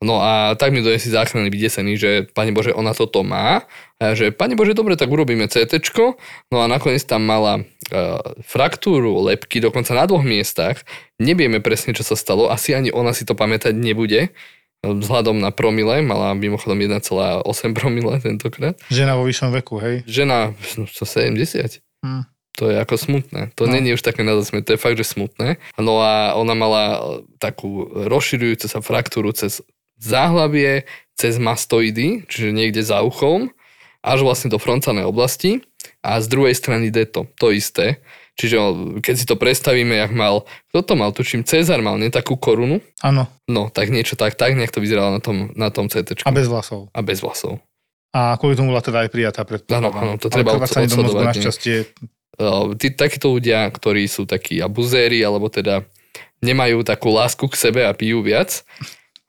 [0.00, 3.68] No a tak mi donesli záchranný vydesený, že Pane Bože, ona toto má.
[4.00, 5.76] A že Pane Bože, dobre, tak urobíme CT.
[6.48, 10.80] No a nakoniec tam mala uh, fraktúru lepky, dokonca na dvoch miestach.
[11.20, 12.48] Nevieme presne, čo sa stalo.
[12.48, 14.32] Asi ani ona si to pamätať nebude.
[14.80, 17.44] Vzhľadom na promile, mala mimochodom 1,8
[17.76, 18.80] promile tentokrát.
[18.88, 20.00] Žena vo vyššom veku, hej?
[20.08, 21.84] Žena, no, 70.
[22.00, 22.24] Hmm.
[22.52, 23.54] To je ako smutné.
[23.54, 23.72] To No.
[23.72, 25.56] není už také na zasmiech, to je fakt, že smutné.
[25.76, 26.82] No a ona mala
[27.38, 29.62] takú rozširujúcu sa fraktúru cez
[29.96, 30.84] záhlavie,
[31.14, 33.52] cez mastoidy, čiže niekde za uchom,
[34.00, 35.60] až vlastne do frontálnej oblasti
[36.00, 38.00] a z druhej strany deto, to isté.
[38.34, 38.56] Čiže
[39.04, 42.80] keď si to predstavíme, jak mal, kto to mal, tuším, Cezar mal, nie takú korunu?
[42.98, 46.24] Áno, No, tak niečo tak, tak nejak to vyzeralo na tom, na tom CT.
[46.24, 46.88] a bez vlasov.
[46.88, 47.60] a bez vlasov.
[48.10, 49.92] A kvôli tomu bola teda aj prijatá predpokladám.
[49.92, 51.28] Áno, áno, to treba krvácanie do mozgu odsledovať, nie?
[51.36, 51.76] našťastie
[52.80, 55.84] tí, takíto ľudia, ktorí sú takí abuzéri, alebo teda
[56.40, 58.64] nemajú takú lásku k sebe a pijú viac,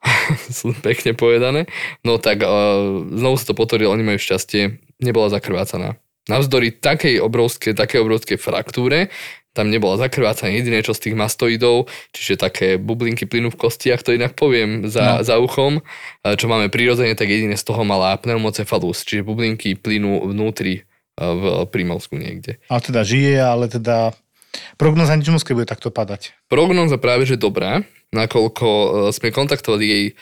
[0.50, 1.68] sú pekne povedané,
[2.02, 6.00] no tak uh, znovu sa to potvrdilo, oni majú šťastie, nebola zakrvácaná.
[6.30, 9.10] Navzdory takej obrovskej, takej obrovskej fraktúre,
[9.52, 14.16] tam nebola zakrvácaná jediné čo z tých mastoidov, čiže také bublinky plynu v kostiach, to
[14.16, 15.26] inak poviem za, No.
[15.26, 20.32] za uchom, uh, čo máme prirodzene, tak jediné z toho mala pneumocefalus, čiže bublinky plynu
[20.32, 20.88] vnútri
[21.30, 22.58] v prímavsku niekde.
[22.68, 24.12] Ale teda žije, ale teda
[24.76, 26.36] prognoza nič moc, bude takto padať.
[26.52, 27.80] Prognoza práve, že dobrá,
[28.12, 30.14] nakoľko e, sme kontaktovali jej e,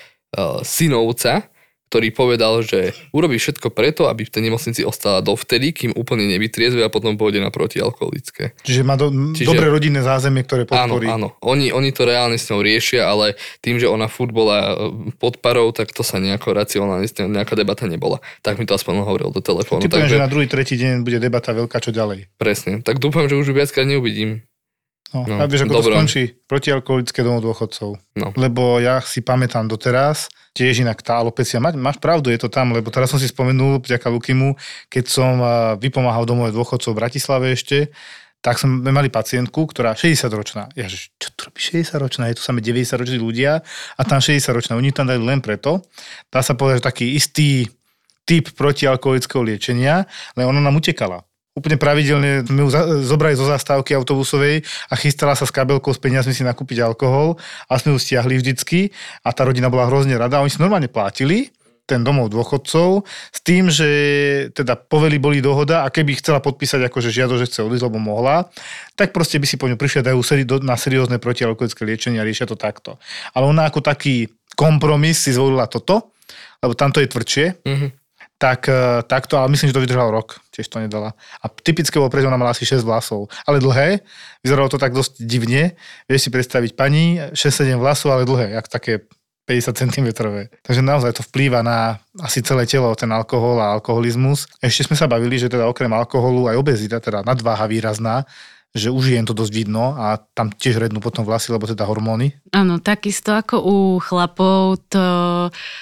[0.62, 1.49] synovca,
[1.90, 6.87] ktorý povedal, že urobí všetko preto, aby v tej nemocnici ostala dovtedy, kým úplne nevytriezve
[6.87, 8.55] a potom pôjde na protialkoholické.
[8.62, 11.11] Čiže má do, Čiže- dobré rodinné zázemie, ktoré Áno, podporí.
[11.11, 11.35] áno.
[11.42, 14.74] Oni, oni to reálne s ňou riešia, ale tým, že ona furt bola e,
[15.18, 18.22] pod parou, tak to sa nejako racionálne, nejaká debata nebola.
[18.40, 19.83] Tak mi to aspoň hovoril do telefónu.
[19.83, 22.31] Typujem, Takže že na druhý, tretí deň bude debata veľká, čo ďalej.
[22.38, 22.87] presne.
[22.87, 24.46] Tak dúfam, že už viackrát neuvidím.
[25.11, 25.90] No, No, no, a vieš, ako dobro.
[25.90, 27.99] to skončí protialkoholické domov dôchodcov.
[28.14, 28.27] No.
[28.38, 32.70] Lebo ja si pamätám doteraz, tiež inak tá alopecia, mať, máš pravdu, je to tam,
[32.70, 34.55] lebo teraz som si spomenul, vďaka Lukimu,
[34.87, 37.90] keď som a, vypomáhal domove dôchodcov v Bratislave ešte,
[38.40, 40.64] tak sme mali pacientku, ktorá 60 ročná.
[40.73, 42.25] Ja že, čo tu robí 60 ročná?
[42.33, 43.61] Je tu same 90 roční ľudia
[43.99, 44.81] a tam 60 ročná.
[44.81, 45.85] Oni tam dali len preto.
[46.33, 47.68] Dá sa povedať, že taký istý
[48.25, 50.09] typ protialkoholického liečenia,
[50.40, 51.20] len ona nám utekala.
[51.61, 52.68] Úplne pravidelne sme ju
[53.05, 57.37] zobrali zo zastávky autobusovej a chystala sa s kabelkou s peniazmi si nakúpiť alkohol
[57.68, 60.40] a sme ju stiahli vždycky a tá rodina bola hrozne rada.
[60.40, 61.53] Oni si normálne platili
[61.85, 63.03] ten domov dôchodcov
[63.35, 63.88] s tým, že
[64.55, 68.46] teda poveli boli dohoda a keby chcela podpísať akože žiado, že chce odísť, lebo mohla,
[68.94, 70.23] tak proste by si po ňu prišli a dajú
[70.62, 73.03] na seriózne protialkoholické liečenie a riešia to takto.
[73.35, 76.14] Ale ona ako taký kompromis si zvolila toto,
[76.62, 77.99] lebo tamto je tvrdšie, Mhm.
[78.40, 81.12] Tak eh, takto, ale myslím, že to vydržalo rok, tiež to nedala.
[81.44, 84.00] A typické bolo, preto ona mala asi 6 vlasov, ale dlhé,
[84.40, 85.76] vyzeralo to tak dosť divne,
[86.09, 89.05] vieš si predstaviť pani, 6-7 vlasov, ale dlhé, jak také
[89.44, 90.09] 50 cm.
[90.62, 94.46] Takže naozaj to vplýva na asi celé telo, ten alkohol a alkoholizmus.
[94.62, 98.24] Ešte sme sa bavili, že teda okrem alkoholu aj obezita, teda nadváha výrazná,
[98.70, 102.38] že už je to dosť vidno a tam tiež rednú potom vlasy, lebo teda hormóny.
[102.54, 105.04] Áno, takisto ako u chlapov to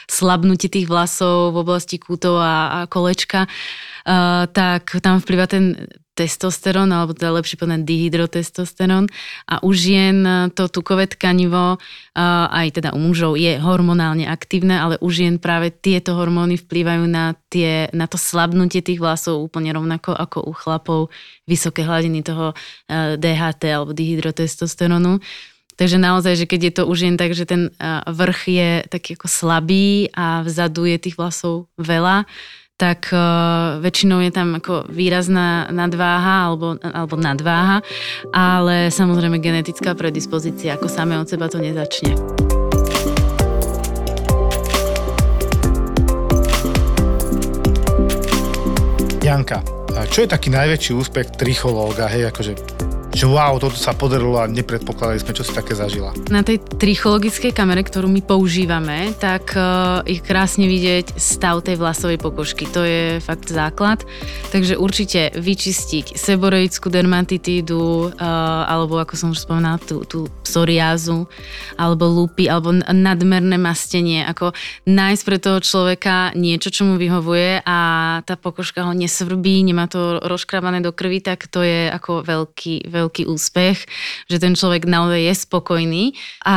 [0.09, 5.77] slabnutie tých vlasov v oblasti kútov a, a kolečka, uh, tak tam vplyvá ten
[6.19, 9.07] testosterón, alebo teda lepšie povedať dihydrotestosterón
[9.47, 14.75] a u žien eh, to tukové tkanivo, uh, aj teda u mužov je hormonálne aktívne,
[14.75, 19.71] ale u žien práve tieto hormóny vplývajú na, tie, na to slabnutie tých vlasov úplne
[19.71, 21.01] rovnako ako u chlapov
[21.47, 25.23] vysoké hladiny toho uh, DHT alebo dihydrotestosterónu.
[25.79, 27.71] Takže naozaj, že keď je to už jen tak, že ten
[28.03, 32.27] vrch je taký ako slabý a vzadu je tých vlasov veľa,
[32.79, 37.83] tak uh, väčšinou je tam ako výrazná nadváha alebo, alebo nadváha,
[38.31, 42.15] ale samozrejme genetická predispozícia ako samé od seba to nezačne.
[49.27, 49.61] Janka,
[50.15, 52.53] čo je taký najväčší úspech trichológa, hej, akože
[53.19, 56.15] že wow, toto sa podarilo a nepredpokladali sme, čo si také zažila.
[56.31, 62.23] Na tej trichologickej kamere, ktorú my používame, tak uh, je krásne vidieť stav tej vlasovej
[62.23, 62.71] pokožky.
[62.71, 64.07] To je fakt základ.
[64.55, 71.27] Takže určite vyčistiť seboreickú dermatitídu, uh, alebo ako som už spomínala, tú, tú psoriázu,
[71.75, 74.23] alebo lúpy, alebo nadmerné mastenie.
[74.31, 74.55] Ako
[74.87, 77.79] nájsť pre toho človeka niečo, čo mu vyhovuje a
[78.23, 83.08] tá pokožka ho nesvrbí, nemá to rozkrabané do krvi, tak to je ako veľký, veľký
[83.25, 83.89] úspech,
[84.29, 86.05] že ten človek naozaj je spokojný.
[86.45, 86.57] A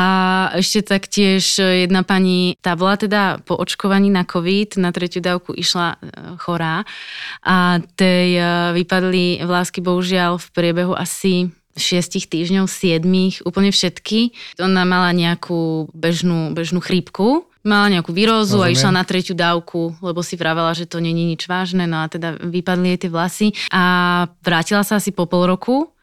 [0.58, 5.96] ešte taktiež jedna pani, tá bola teda po očkovaní na COVID, na tretiu dávku išla
[5.96, 5.98] e,
[6.42, 6.84] chorá
[7.46, 8.44] a tej e,
[8.76, 14.36] vypadli vlásky bohužiaľ v priebehu asi šiestich týždňov, siedmých, úplne všetky.
[14.60, 20.26] Ona mala nejakú bežnú, bežnú chrípku, mala nejakú výrozu a išla na tretiu dávku, lebo
[20.26, 23.84] si vravela, že to není nič vážne, no a teda vypadli jej tie vlasy a
[24.42, 25.94] vrátila sa asi po pol roku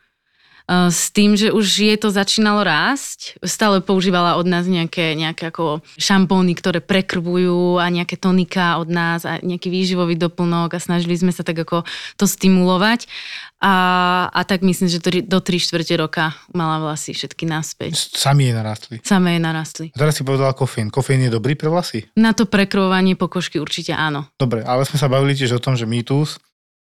[0.68, 5.80] s tým, že už je to začínalo rásť, stále používala od nás nejaké, nejaké ako
[5.96, 11.32] šampóny, ktoré prekrvujú a nejaké tonika od nás a nejaký výživový doplnok a snažili sme
[11.32, 11.88] sa tak ako
[12.20, 13.08] to stimulovať.
[13.58, 13.74] A,
[14.30, 18.14] a tak myslím, že to, do 3 čtvrte roka mala vlasy všetky naspäť.
[18.14, 19.02] Sami jej narastli.
[19.02, 19.86] Samé jej narastli.
[19.96, 20.94] A teraz si povedala kofeín.
[20.94, 22.06] Kofeín je dobrý pre vlasy?
[22.14, 24.30] Na to prekrvovanie pokožky určite áno.
[24.38, 26.38] Dobre, ale sme sa bavili tiež o tom, že mýtus,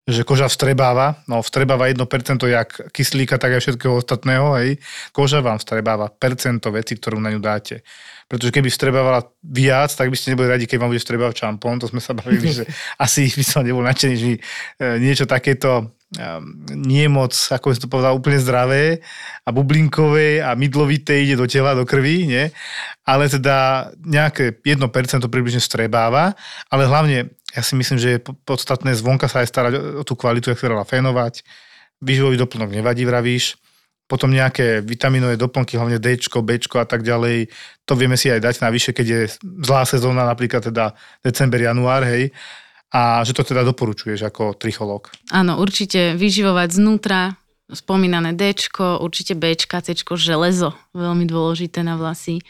[0.07, 1.99] že koža vstrebáva, no vstrebáva 1%
[2.47, 4.79] jak kyslíka, tak aj všetkého ostatného, hej.
[5.11, 7.83] Koža vám vstrebáva percento veci, ktorú na ňu dáte.
[8.31, 11.91] Pretože keby vstrebávala viac, tak by ste neboli radi, keď vám bude vstrebávať šampón, to
[11.91, 12.65] sme sa bavili, že
[13.03, 14.41] asi by som nebol nadšený, že e,
[15.03, 15.91] niečo takéto
[16.73, 19.05] nie moc, ako som to povedal, úplne zdravé
[19.45, 22.45] a bublinkové a mydlovité ide do tela, do krvi, nie?
[23.07, 24.83] ale teda nejaké 1%
[25.31, 26.35] približne strebáva,
[26.73, 30.53] ale hlavne ja si myslím, že je podstatné zvonka sa aj starať o tú kvalitu,
[30.53, 31.47] jak sa fénovať,
[32.03, 33.57] výživový doplnok nevadí, vravíš,
[34.07, 37.51] potom nejaké vitaminové doplnky, hlavne D, B a tak ďalej,
[37.83, 39.21] to vieme si aj dať navyše, keď je
[39.67, 42.31] zlá sezóna, napríklad teda december, január, hej,
[42.95, 45.11] a že to teda doporučuješ ako tricholog.
[45.35, 47.35] Áno, určite vyživovať znútra,
[47.67, 48.55] spomínané D,
[49.03, 52.41] určite B, C, železo, veľmi dôležité na vlasy.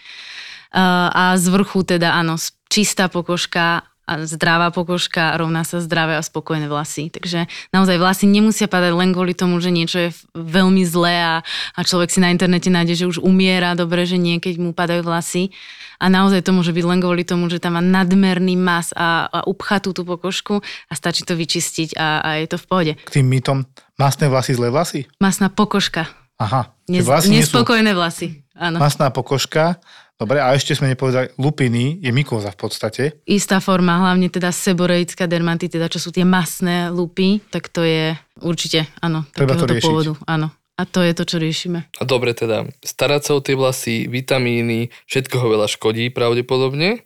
[0.77, 2.37] A z vrchu teda áno,
[2.68, 7.11] čistá pokožka a zdravá pokožka rovná sa zdravé a spokojné vlasy.
[7.11, 11.35] Takže naozaj vlasy nemusia padať len kvôli tomu, že niečo je veľmi zlé a,
[11.75, 15.03] a človek si na internete nájde, že už umiera, dobre, že nie, keď mu padajú
[15.03, 15.51] vlasy.
[15.99, 19.42] A naozaj to môže byť len kvôli tomu, že tam má nadmerný mas a, a
[19.49, 22.92] upchatú tú pokožku a stačí to vyčistiť a, a je to v pohode.
[22.95, 23.66] K tým mytom,
[23.99, 25.11] masné vlasy, zlé vlasy?
[25.19, 26.07] Masná pokožka.
[26.37, 26.71] Aha.
[26.87, 27.99] Nez, vlasy nespokojné sú...
[27.99, 28.27] vlasy.
[28.57, 28.77] Áno.
[28.81, 29.81] Masná pokožka
[30.16, 33.02] Dobre, a ešte sme nepovedali, lupiny je mykóza v podstate.
[33.29, 38.88] Istá forma, hlavne teda seboreická dermatitida, čo sú tie masné lupy, tak to je určite,
[39.05, 39.85] áno, Treba to riešiť.
[39.85, 40.16] pôvodu.
[40.24, 40.48] Áno.
[40.76, 41.88] A to je to, čo riešime.
[42.00, 47.05] A dobre teda, starať sa o tie vlasy, vitamíny, všetko ho veľa škodí pravdepodobne,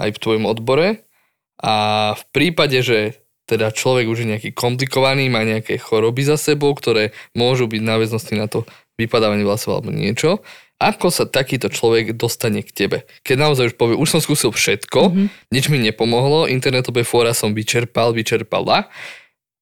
[0.00, 1.04] aj v tvojom odbore.
[1.60, 6.72] A v prípade, že teda človek už je nejaký komplikovaný, má nejaké choroby za sebou,
[6.76, 8.68] ktoré môžu byť náväznosti na to
[9.00, 10.44] vypadávanie vlasov alebo niečo,
[10.76, 12.98] ako sa takýto človek dostane k tebe?
[13.24, 15.26] Keď naozaj už povie, už som skúsil všetko, mm-hmm.
[15.48, 18.92] nič mi nepomohlo, internetové fóra som vyčerpal, vyčerpala,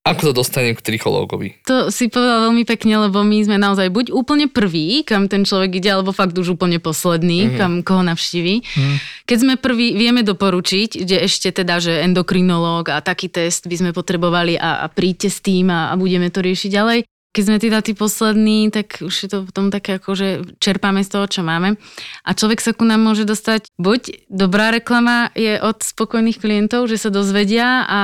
[0.05, 1.65] ako sa dostanem k trichológovi?
[1.65, 5.81] To si povedal veľmi pekne, lebo my sme naozaj buď úplne prvý, kam ten človek
[5.81, 7.57] ide, alebo fakt už úplne posledný, mm-hmm.
[7.57, 8.61] kam koho navštíví.
[8.61, 8.97] Mm.
[9.25, 13.91] Keď sme prvý, vieme doporučiť, kde ešte teda, že endokrinológ a taký test by sme
[13.97, 17.83] potrebovali a, a príďte s tým a, a budeme to riešiť ďalej keď sme teda
[17.83, 20.29] tí poslední, tak už je to potom také ako, že
[20.63, 21.75] čerpáme z toho, čo máme.
[22.23, 26.95] A človek sa ku nám môže dostať, buď dobrá reklama je od spokojných klientov, že
[26.95, 28.03] sa dozvedia, a,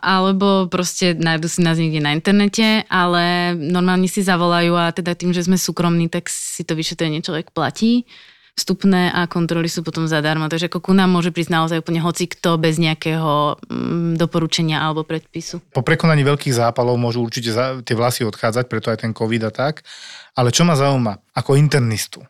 [0.00, 5.36] alebo proste nájdu si nás niekde na internete, ale normálne si zavolajú a teda tým,
[5.36, 8.08] že sme súkromní, tak si to vyšetrenie človek platí
[8.60, 10.52] vstupné a kontroly sú potom zadarmo.
[10.52, 15.08] Takže ako ku nám môže prísť naozaj úplne hoci kto bez nejakého mm, doporučenia alebo
[15.08, 15.64] predpisu.
[15.72, 19.52] Po prekonaní veľkých zápalov môžu určite za, tie vlasy odchádzať, preto aj ten COVID a
[19.52, 19.80] tak.
[20.36, 22.28] Ale čo ma zaujíma, ako internistu, e,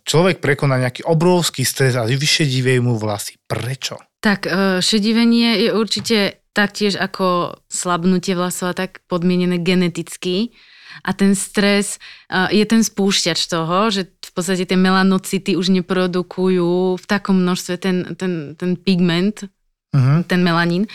[0.00, 3.36] človek prekoná nejaký obrovský stres a vyšedivej mu vlasy.
[3.44, 4.00] Prečo?
[4.24, 6.18] Tak e, šedivenie je určite
[6.54, 10.54] taktiež ako slabnutie vlasov a tak podmienené geneticky
[11.02, 11.98] a ten stres
[12.30, 17.96] uh, je ten spúšťač toho, že podstate tie melanocity už neprodukujú v takom množstve ten,
[18.18, 19.46] ten, ten pigment,
[19.94, 20.26] uh-huh.
[20.26, 20.90] ten melanín.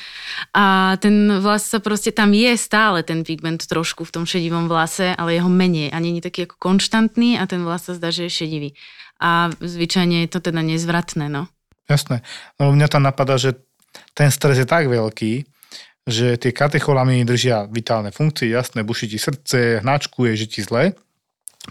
[0.52, 5.16] A ten vlas sa proste, tam je stále ten pigment trošku v tom šedivom vlase,
[5.16, 8.38] ale jeho menej a není taký ako konštantný a ten vlas sa zdá, že je
[8.44, 8.70] šedivý.
[9.24, 11.48] A zvyčajne je to teda nezvratné, no.
[11.88, 12.22] Jasné.
[12.60, 13.56] No mňa tam napadá, že
[14.14, 15.48] ten stres je tak veľký,
[16.10, 20.94] že tie katecholaminy držia vitálne funkcie, jasné, buší ti srdce, hnačkuje, že ti zle,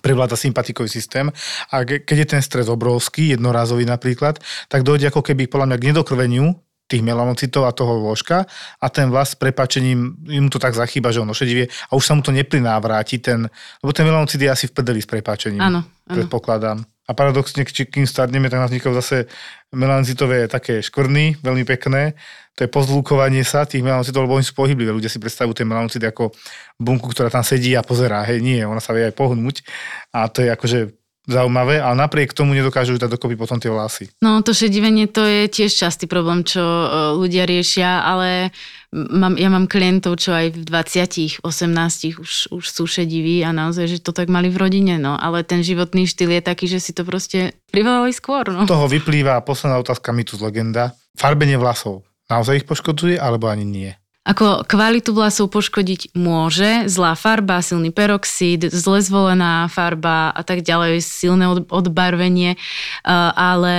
[0.00, 1.30] prevláda sympatikový systém
[1.70, 5.86] a keď je ten stres obrovský, jednorázový napríklad, tak dojde ako keby podľa mňa k
[5.92, 6.46] nedokrveniu
[6.88, 8.48] tých melanocitov a toho ložka
[8.80, 12.16] a ten vlas s prepačením, mu to tak zachýba, že ono šedivie a už sa
[12.16, 13.44] mu to neprinávráti, ten,
[13.84, 15.60] lebo ten melanocit je asi v prdeli s prepačením.
[15.60, 16.08] Áno, áno.
[16.08, 16.80] Predpokladám.
[17.08, 19.32] A paradoxne, kým starneme, tak nás vznikajú zase
[19.72, 22.12] melanocitové také škvrny, veľmi pekné.
[22.60, 24.92] To je pozlúkovanie sa tých melanocitov, lebo oni sú pohyblivé.
[24.92, 26.36] Ľudia si predstavujú tie melanocity ako
[26.76, 28.20] bunku, ktorá tam sedí a pozerá.
[28.28, 29.64] Hej, nie, ona sa vie aj pohnúť.
[30.12, 30.78] A to je akože
[31.28, 34.08] zaujímavé, ale napriek tomu nedokážu dať dokopy potom tie vlasy.
[34.24, 36.86] No to šedivenie to je tiež častý problém, čo e,
[37.20, 38.48] ľudia riešia, ale
[38.92, 43.86] mám, ja mám klientov, čo aj v 20 18 už, už sú šediví a naozaj,
[43.86, 45.20] že to tak mali v rodine, no.
[45.20, 48.64] Ale ten životný štýl je taký, že si to proste privolali skôr, no.
[48.64, 50.96] Toho vyplýva posledná otázka, mi tu z legenda.
[51.12, 52.08] Farbenie vlasov.
[52.32, 53.92] Naozaj ich poškodzuje, alebo ani nie?
[54.28, 61.00] Ako kvalitu vlasov poškodiť môže, zlá farba, silný peroxid, zle zvolená farba a tak ďalej,
[61.00, 63.76] silné od- odbarvenie, uh, ale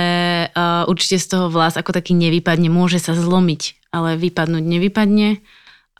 [0.50, 5.38] uh, určite z toho vlas ako taký nevypadne, môže sa zlomiť, ale vypadnúť nevypadne.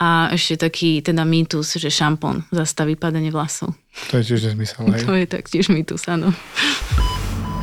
[0.00, 3.76] A ešte taký teda mýtus, že šampón zastaví padanie vlasov.
[4.08, 4.88] To je tiež nezmysel.
[5.06, 6.32] To je taktiež mýtus, áno.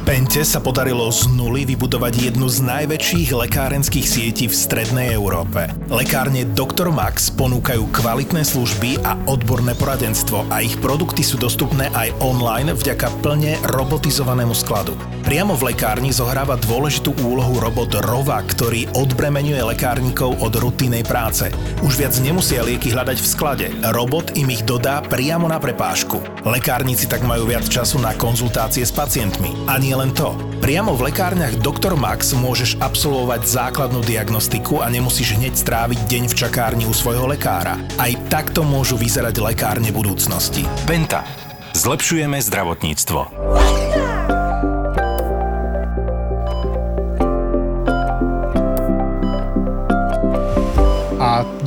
[0.08, 5.68] Pente sa podarilo z nuly vybudovať jednu z najväčších lekárenských sietí v strednej Európe.
[5.92, 6.96] Lekárne Dr.
[6.96, 13.20] Max ponúkajú kvalitné služby a odborné poradenstvo a ich produkty sú dostupné aj online vďaka
[13.20, 14.96] plne robotizovanému skladu.
[15.28, 21.52] Priamo v lekárni zohráva dôležitú úlohu robot Rova, ktorý odbremenuje lekárnikov od rutinnej práce.
[21.84, 23.68] Už viac nemusia lieky hľadať v sklade.
[23.92, 26.24] Robot im ich dodá priamo na prepážku.
[26.48, 29.52] Lekárnici tak majú viac času na konzultácie s pacientmi.
[29.68, 30.38] A nie len to.
[30.62, 31.98] Priamo v lekárniach Dr.
[31.98, 37.82] Max môžeš absolvovať základnú diagnostiku a nemusíš hneď stráviť deň v čakárni u svojho lekára.
[37.98, 40.70] Aj takto môžu vyzerať lekárne budúcnosti.
[40.86, 41.26] Penta.
[41.74, 43.22] Zlepšujeme zdravotníctvo.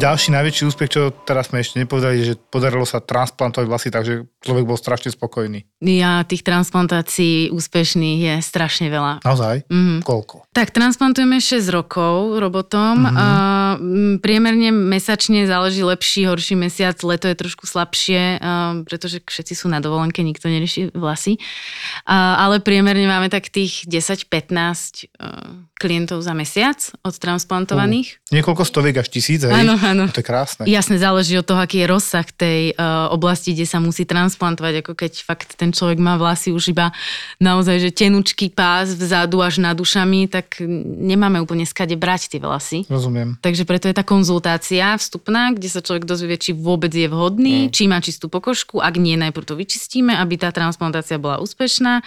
[0.00, 4.24] Ďalší najväčší úspech, čo teraz sme ešte nepovedali, je, že podarilo sa transplantovať vlasy, takže
[4.40, 5.68] človek bol strašne spokojný.
[5.84, 9.20] Ja tých transplantácií úspešných je strašne veľa.
[9.20, 9.68] Naozaj?
[9.68, 10.00] Mhm.
[10.00, 10.48] Koľko?
[10.56, 13.04] Tak transplantujeme 6 rokov robotom.
[13.04, 13.12] Mhm.
[13.12, 13.58] Mm-hmm.
[13.70, 19.66] M, priemerne mesačne záleží lepší, horší mesiac, leto je trošku slabšie, a, pretože všetci sú
[19.68, 21.36] na dovolenke, nikto nerieši vlasy.
[22.08, 28.20] A, ale priemerne máme tak tých 10-15 a, klientov za mesiac od transplantovaných.
[28.28, 29.52] Niekoľko stoviek až tisíc, hej?
[29.52, 30.06] Áno, áno.
[30.08, 30.62] To je krásne.
[30.64, 34.92] Jasne, záleží od toho, aký je rozsah tej uh, oblasti, kde sa musí transplantovať, ako
[34.94, 36.94] keď fakt ten človek má vlasy už iba
[37.42, 40.62] naozaj, že tenučký pás vzadu až nad ušami, tak
[41.00, 42.86] nemáme úplne skade brať tie vlasy.
[42.86, 43.36] Rozumiem.
[43.42, 47.72] Takže preto je tá konzultácia vstupná, kde sa človek dozvie, či vôbec je vhodný, mm.
[47.74, 52.06] či má čistú pokožku, ak nie, najprv to vyčistíme, aby tá transplantácia bola úspešná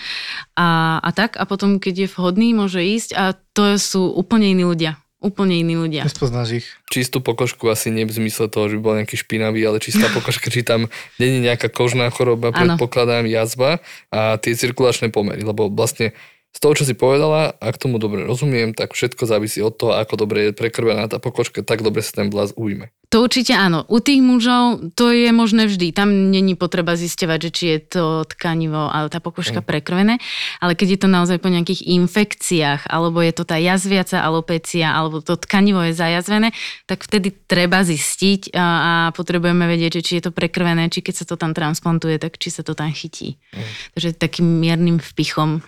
[0.55, 0.67] a,
[1.03, 1.35] a tak.
[1.35, 5.02] A potom, keď je vhodný, môže ísť a to sú úplne iní ľudia.
[5.23, 6.03] Úplne iní ľudia.
[6.03, 6.67] Nespoznáš ich.
[6.91, 10.51] Čistú pokožku asi nie v zmysle toho, že by bol nejaký špinavý, ale čistá pokožka,
[10.51, 12.75] či tam není nejaká kožná choroba, Áno.
[12.75, 13.79] predpokladám, jazva
[14.11, 16.11] a tie cirkulačné pomery, lebo vlastne
[16.53, 20.21] z toho, čo si povedala, ak tomu dobre rozumiem, tak všetko závisí od toho, ako
[20.21, 22.93] dobre je prekrvená tá pokožka, tak dobre sa ten vlas ujme.
[23.09, 23.85] To určite áno.
[23.93, 25.93] U tých mužov to je možné vždy.
[25.93, 29.67] Tam není potreba zisťovať, že či je to tkanivo, ale tá pokožka mm.
[29.69, 30.17] prekrvené.
[30.57, 35.21] Ale keď je to naozaj po nejakých infekciách, alebo je to tá jazviaca alopécia, alebo
[35.21, 36.57] to tkanivo je zajazvené,
[36.89, 41.21] tak vtedy treba zistiť a, a potrebujeme vedieť, že či je to prekrvené, či keď
[41.21, 43.37] sa to tam transplantuje, tak či sa to tam chytí.
[43.53, 43.69] Mm.
[43.93, 45.61] Takže takým miernym vpichom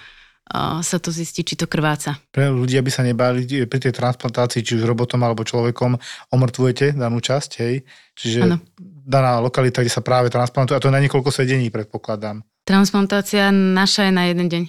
[0.82, 2.22] sa to zistí, či to krváca.
[2.30, 5.98] Pre ľudia by sa nebáli pri tej transplantácii, či už robotom alebo človekom,
[6.30, 7.82] omrtvujete danú časť, hej?
[8.14, 8.58] Čiže Áno.
[9.04, 12.46] daná lokalita, kde sa práve transplantuje, a to je na niekoľko sedení, predpokladám.
[12.62, 14.64] Transplantácia naša je na jeden deň.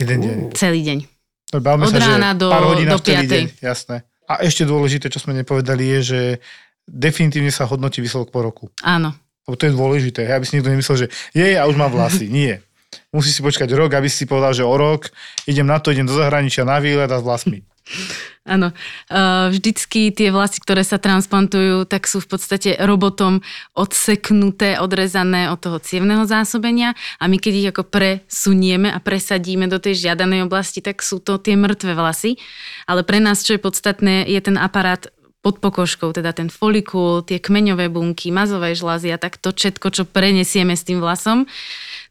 [0.00, 0.36] Jeden deň.
[0.56, 0.98] Celý deň.
[1.48, 3.28] No, Od sa, rána do- pár hodín do piatej.
[3.28, 4.04] deň, jasné.
[4.28, 6.20] A ešte dôležité, čo sme nepovedali, je, že
[6.84, 8.64] definitívne sa hodnotí výsledok po roku.
[8.84, 9.16] Áno.
[9.48, 12.28] Lebo to je dôležité, hej, aby si niekto nemyslel, že je, a už mám vlasy.
[12.28, 12.60] Nie.
[13.08, 15.08] Musí si počkať rok, aby si povedal, že o rok
[15.48, 17.64] idem na to, idem do zahraničia na výlet a s vlasmi.
[18.48, 18.72] Áno,
[19.52, 23.44] vždycky tie vlasy, ktoré sa transplantujú, tak sú v podstate robotom
[23.76, 29.76] odseknuté, odrezané od toho cievného zásobenia a my keď ich ako presunieme a presadíme do
[29.76, 32.40] tej žiadanej oblasti, tak sú to tie mŕtve vlasy.
[32.88, 35.12] Ale pre nás, čo je podstatné, je ten aparát
[35.44, 40.02] pod pokožkou, teda ten folikul, tie kmeňové bunky, mazové žlázy a tak to všetko, čo
[40.08, 41.46] prenesieme s tým vlasom.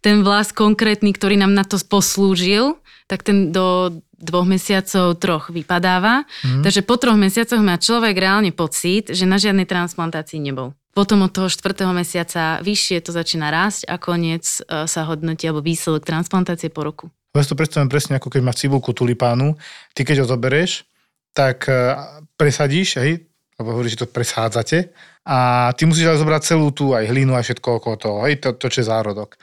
[0.01, 2.77] Ten vlas konkrétny, ktorý nám na to poslúžil,
[3.07, 6.25] tak ten do dvoch mesiacov, troch vypadáva.
[6.41, 6.65] Mm.
[6.65, 10.73] Takže po troch mesiacoch má človek reálne pocit, že na žiadnej transplantácii nebol.
[10.97, 15.61] Potom od toho štvrtého mesiaca vyššie to začína rásť a koniec e, sa hodnotí alebo
[15.61, 17.05] výsledok transplantácie po roku.
[17.37, 19.53] Ja si to predstavím presne ako keď máš cibulku tulipánu,
[19.93, 20.89] ty keď ho zoberieš,
[21.37, 21.93] tak e,
[22.33, 23.29] presadíš, hej,
[23.61, 24.89] lebo hovoríš, že to presádzate
[25.21, 28.57] a ty musíš ale zobrať celú tú aj hlinu a všetko okolo toho, hej, to,
[28.57, 29.37] to čo je zárodok.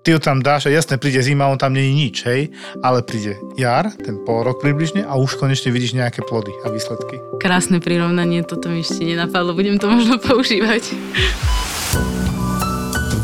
[0.00, 2.48] Ty ho tam dáš a jasne príde zima, on tam není nič, hej,
[2.80, 7.20] ale príde jar, ten pol rok približne a už konečne vidíš nejaké plody a výsledky.
[7.36, 10.96] Krásne prirovnanie, toto mi ešte nenapadlo, budem to možno používať.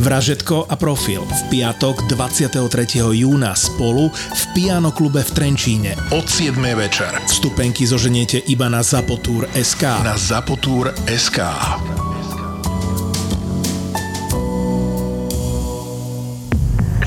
[0.00, 3.04] Vražetko a profil v piatok 23.
[3.20, 5.92] júna spolu v Piano klube v Trenčíne.
[6.16, 6.56] Od 7.
[6.72, 7.12] večer.
[7.28, 9.84] Vstupenky zoženiete iba na zapotur.sk.
[10.00, 11.38] Na zapotur.sk.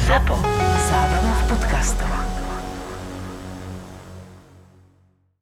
[0.05, 0.37] Zapo.
[0.85, 2.22] Zábrná v podcastovách.